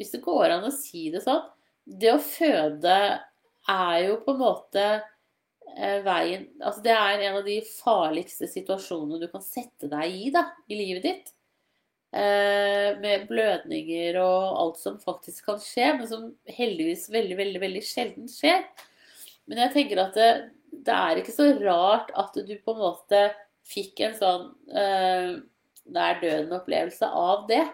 hvis 0.00 0.14
det 0.16 0.22
går 0.24 0.56
an 0.56 0.68
å 0.68 0.74
si 0.74 1.10
det 1.12 1.22
sånn, 1.24 1.44
det 1.84 2.14
å 2.14 2.22
føde 2.22 2.96
er 3.70 3.96
jo 4.06 4.18
på 4.24 4.34
en 4.34 4.42
måte 4.42 4.86
veien 6.04 6.48
Altså, 6.60 6.82
det 6.84 6.92
er 6.92 7.22
en 7.26 7.38
av 7.38 7.46
de 7.46 7.58
farligste 7.64 8.48
situasjonene 8.50 9.20
du 9.22 9.28
kan 9.32 9.44
sette 9.44 9.88
deg 9.90 10.18
i 10.26 10.32
da, 10.34 10.46
i 10.68 10.76
livet 10.78 11.06
ditt. 11.06 11.32
Eh, 12.12 12.98
med 13.00 13.22
blødninger 13.30 14.18
og 14.20 14.58
alt 14.60 14.80
som 14.82 14.98
faktisk 15.00 15.46
kan 15.48 15.60
skje, 15.62 15.86
men 15.96 16.08
som 16.10 16.26
heldigvis 16.44 17.06
veldig, 17.12 17.38
veldig, 17.38 17.62
veldig 17.62 17.84
sjelden 17.88 18.26
skjer. 18.28 18.66
Men 19.48 19.62
jeg 19.64 19.72
tenker 19.78 20.02
at 20.02 20.18
det, 20.18 20.32
det 20.84 20.96
er 20.96 21.20
ikke 21.22 21.32
så 21.32 21.46
rart 21.62 22.12
at 22.20 22.36
du 22.36 22.52
på 22.60 22.74
en 22.74 22.82
måte 22.82 23.22
fikk 23.64 24.02
en 24.04 24.18
sånn 24.18 24.44
eh, 24.76 25.30
nær 25.96 26.20
døden-opplevelse 26.20 27.08
av 27.08 27.46
det. 27.48 27.64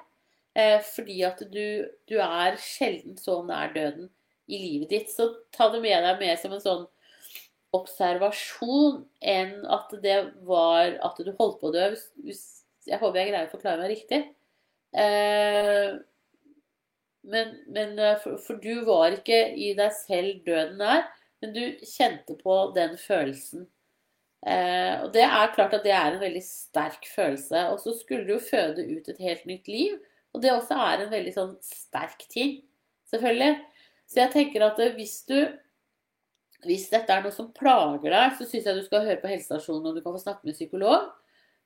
Eh, 0.55 0.79
fordi 0.87 1.19
at 1.27 1.43
du, 1.51 1.89
du 2.07 2.17
er 2.23 2.61
sjelden 2.63 3.19
så 3.19 3.41
nær 3.47 3.75
døden 3.75 4.07
i 4.47 4.63
livet 4.63 4.95
ditt. 4.95 5.11
Så 5.11 5.33
ta 5.51 5.67
det 5.75 5.83
med 5.83 5.99
deg 6.07 6.23
med 6.23 6.39
som 6.39 6.55
en 6.55 6.63
sånn 6.63 6.87
observasjon 7.77 9.03
enn 9.21 9.55
at 9.69 9.93
det 10.03 10.19
var 10.49 10.95
at 11.05 11.21
du 11.21 11.33
holdt 11.37 11.59
på 11.61 11.71
å 11.71 11.75
dø. 11.75 11.89
Jeg 12.89 13.01
håper 13.01 13.21
jeg 13.21 13.31
greier 13.31 13.49
å 13.49 13.53
forklare 13.53 13.83
meg 13.83 13.93
riktig. 13.93 14.23
Eh, 14.97 15.99
men, 17.29 17.57
men 17.69 17.99
eh, 18.01 18.17
for, 18.23 18.39
for, 18.41 18.61
du 18.63 18.85
var 18.89 19.19
ikke 19.19 19.41
i 19.53 19.75
deg 19.77 19.93
selv 19.99 20.41
døden 20.47 20.81
er, 20.81 21.05
men 21.43 21.53
du 21.55 21.65
kjente 21.85 22.39
på 22.41 22.61
den 22.77 22.97
følelsen. 23.01 23.69
Eh, 24.47 24.95
og 25.03 25.13
det 25.13 25.27
er 25.27 25.53
klart 25.55 25.75
at 25.77 25.85
det 25.85 25.93
er 25.93 26.15
en 26.15 26.23
veldig 26.23 26.45
sterk 26.45 27.09
følelse. 27.13 27.67
Og 27.75 27.83
så 27.85 27.95
skulle 27.99 28.25
du 28.25 28.37
jo 28.39 28.43
føde 28.49 28.87
ut 28.87 29.13
et 29.13 29.25
helt 29.29 29.45
nytt 29.51 29.69
liv. 29.69 29.99
Og 30.33 30.43
det 30.45 30.55
også 30.55 30.77
er 30.89 31.05
en 31.05 31.13
veldig 31.13 31.35
sånn 31.35 31.55
sterk 31.65 32.25
ting, 32.33 32.59
selvfølgelig. 33.11 33.57
Så 34.09 34.23
jeg 34.23 34.33
tenker 34.33 34.65
at 34.65 34.81
hvis 34.97 35.21
du 35.29 35.39
hvis 36.67 36.89
dette 36.91 37.15
er 37.15 37.23
noe 37.23 37.35
som 37.35 37.53
plager 37.55 38.11
deg, 38.11 38.35
så 38.39 38.47
syns 38.49 38.67
jeg 38.67 38.79
du 38.79 38.85
skal 38.87 39.07
høre 39.07 39.21
på 39.23 39.31
helsestasjonen 39.31 39.91
og 39.91 39.99
du 39.99 40.03
kan 40.03 40.15
få 40.17 40.23
snakke 40.23 40.49
med 40.49 40.57
psykolog. 40.59 41.11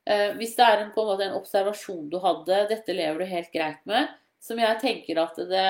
Eh, 0.05 0.33
hvis 0.37 0.55
det 0.57 0.65
er 0.67 0.83
en, 0.83 0.91
en 0.91 1.09
måte 1.09 1.25
en 1.25 1.37
observasjon 1.39 2.09
du 2.11 2.19
hadde, 2.21 2.65
dette 2.69 2.95
lever 2.95 3.23
du 3.23 3.31
helt 3.31 3.53
greit 3.53 3.81
med, 3.89 4.11
som 4.43 4.59
jeg 4.59 4.79
tenker 4.81 5.21
at 5.23 5.39
det 5.49 5.67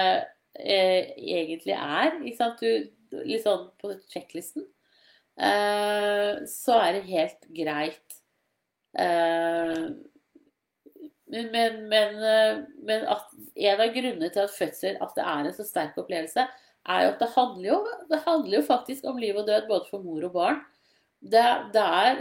eh, 0.57 1.13
egentlig 1.17 1.75
er, 1.77 2.17
du, 2.59 3.21
litt 3.21 3.45
sånn 3.45 3.67
på 3.79 3.93
sjekklisten, 4.11 4.65
eh, 5.37 6.41
så 6.49 6.79
er 6.81 6.97
det 6.97 7.05
helt 7.11 7.47
greit. 7.53 8.17
Eh, 8.97 9.85
men, 11.33 11.49
men, 11.53 11.79
men, 11.89 12.19
eh, 12.25 13.07
at 13.09 13.31
en 13.55 13.85
av 13.85 13.95
grunnene 13.95 14.29
til 14.33 14.43
at 14.43 14.53
fødsel 14.53 14.99
at 15.01 15.15
det 15.17 15.25
er 15.25 15.47
en 15.47 15.55
så 15.55 15.65
sterk 15.65 15.97
opplevelse, 16.01 16.45
er 16.89 17.05
jo 17.05 17.11
at 17.13 17.21
det 17.21 17.31
handler 17.35 17.67
jo, 17.69 17.79
det 18.09 18.21
handler 18.25 18.57
jo 18.57 18.67
faktisk 18.67 19.05
om 19.07 19.19
liv 19.21 19.37
og 19.39 19.47
død 19.47 19.67
både 19.69 19.89
for 19.89 20.03
mor 20.03 20.25
og 20.27 20.33
barn. 20.35 20.61
Det, 21.23 21.43
det 21.71 21.83
er 21.83 22.17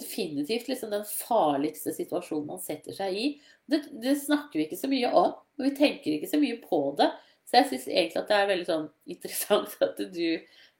definitivt 0.00 0.70
liksom 0.70 0.94
den 0.94 1.04
farligste 1.04 1.92
situasjonen 1.92 2.54
man 2.54 2.62
setter 2.64 2.96
seg 2.96 3.16
i. 3.16 3.26
Det, 3.68 3.82
det, 4.00 4.16
snakker 4.22 4.56
vi 4.56 4.64
ikke 4.64 4.80
så 4.80 4.88
mye 4.88 5.10
om, 5.12 5.34
og 5.36 5.66
vi 5.66 5.74
tenker 5.76 6.14
ikke 6.14 6.30
så 6.30 6.40
mye 6.40 6.56
på 6.62 6.80
det. 7.00 7.10
Så 7.46 7.60
jeg 7.60 7.68
syns 7.70 7.86
egentlig 7.90 8.22
at 8.22 8.32
det 8.32 8.38
er 8.38 8.50
veldig 8.50 8.68
sånn 8.70 8.88
interessant 9.12 9.76
at 9.86 10.00
du, 10.14 10.24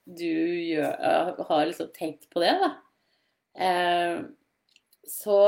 du 0.09 0.33
gjør, 0.72 1.44
har 1.51 1.68
liksom 1.68 1.92
tenkt 1.96 2.29
på 2.33 2.42
det, 2.42 2.57
da. 2.64 2.72
Eh, 3.57 4.25
så, 5.07 5.38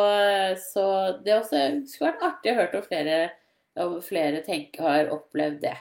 så, 0.63 0.87
det 1.25 1.35
også 1.35 1.65
skulle 1.89 2.13
vært 2.13 2.27
artig 2.29 2.53
å 2.53 2.59
høre 2.61 2.79
om 2.79 2.87
flere, 2.87 3.19
om 3.89 3.99
flere 4.05 4.45
tenker, 4.47 4.85
har 4.85 5.15
opplevd 5.17 5.63
det. 5.65 5.75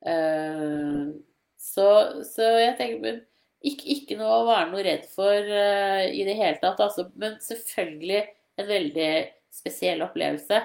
Uh, 0.00 1.12
så, 1.60 1.88
så, 2.24 2.46
jeg 2.62 2.76
tenker 2.78 3.20
ikke, 3.60 3.84
ikke, 3.94 4.16
noe 4.20 4.38
å 4.38 4.46
være 4.48 4.70
noe 4.70 4.84
redd 4.86 5.04
for 5.12 5.50
uh, 5.52 6.06
i 6.08 6.24
det 6.26 6.38
hele 6.38 6.56
tatt. 6.62 6.80
Altså, 6.80 7.08
men 7.20 7.36
selvfølgelig 7.44 8.22
en 8.60 8.70
veldig 8.70 9.10
spesiell 9.54 10.06
opplevelse. 10.06 10.62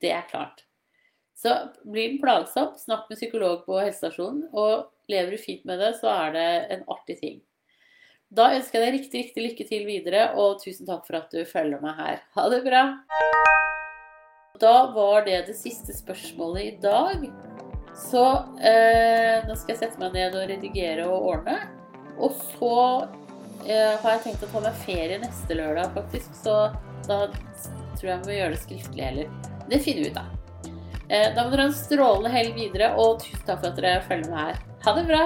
Det 0.00 0.12
er 0.14 0.28
klart. 0.30 0.62
Så 1.36 1.52
blir 1.84 2.14
den 2.14 2.22
plagsom, 2.22 2.72
snakk 2.80 3.10
med 3.10 3.18
psykolog 3.18 3.66
på 3.66 3.76
helsestasjonen. 3.80 4.46
Og 4.56 4.86
lever 5.12 5.36
du 5.36 5.42
fint 5.42 5.66
med 5.68 5.82
det, 5.82 5.92
så 6.00 6.08
er 6.14 6.32
det 6.36 6.48
en 6.76 6.86
artig 6.92 7.18
ting. 7.20 7.36
Da 8.36 8.48
ønsker 8.56 8.80
jeg 8.80 8.86
deg 8.86 8.96
riktig, 8.96 9.20
riktig 9.20 9.44
lykke 9.44 9.66
til 9.68 9.84
videre, 9.86 10.22
og 10.40 10.58
tusen 10.62 10.88
takk 10.88 11.04
for 11.06 11.20
at 11.20 11.30
du 11.30 11.44
følger 11.46 11.82
meg 11.82 12.00
her. 12.00 12.24
Ha 12.34 12.48
det 12.50 12.62
bra! 12.66 12.82
Da 14.58 14.74
var 14.96 15.26
det 15.28 15.44
det 15.50 15.58
siste 15.58 15.94
spørsmålet 15.94 16.62
i 16.64 16.74
dag. 16.82 17.28
Så 17.96 18.22
eh, 18.60 19.42
nå 19.46 19.56
skal 19.56 19.72
jeg 19.74 19.80
sette 19.80 20.00
meg 20.00 20.16
ned 20.16 20.36
og 20.36 20.50
redigere 20.50 21.06
og 21.08 21.30
ordne. 21.32 21.56
Og 22.20 22.36
så 22.52 22.76
eh, 23.64 23.96
har 24.02 24.16
jeg 24.16 24.22
tenkt 24.26 24.46
å 24.46 24.50
ta 24.52 24.62
meg 24.68 24.78
ferie 24.84 25.20
neste 25.22 25.56
lørdag, 25.56 25.92
faktisk. 25.96 26.36
Så 26.36 26.56
da 27.08 27.22
tror 27.96 28.10
jeg 28.10 28.22
vi 28.22 28.30
må 28.30 28.38
gjøre 28.38 28.54
det 28.54 28.62
skriftlig 28.64 29.06
heller. 29.08 29.34
Det 29.66 29.82
finner 29.84 30.04
vi 30.04 30.12
ut 30.12 30.22
av. 30.22 30.32
Eh, 31.08 31.28
da 31.32 31.44
må 31.44 31.52
dere 31.52 31.66
ha 31.66 31.70
en 31.70 31.76
strålende 31.76 32.32
helg 32.34 32.56
videre, 32.58 32.94
og 33.00 33.20
tusen 33.24 33.44
takk 33.46 33.62
for 33.62 33.72
at 33.72 33.78
dere 33.80 34.00
følger 34.08 34.32
med 34.32 34.42
her. 34.44 34.64
Ha 34.86 34.96
det 34.98 35.06
bra! 35.08 35.22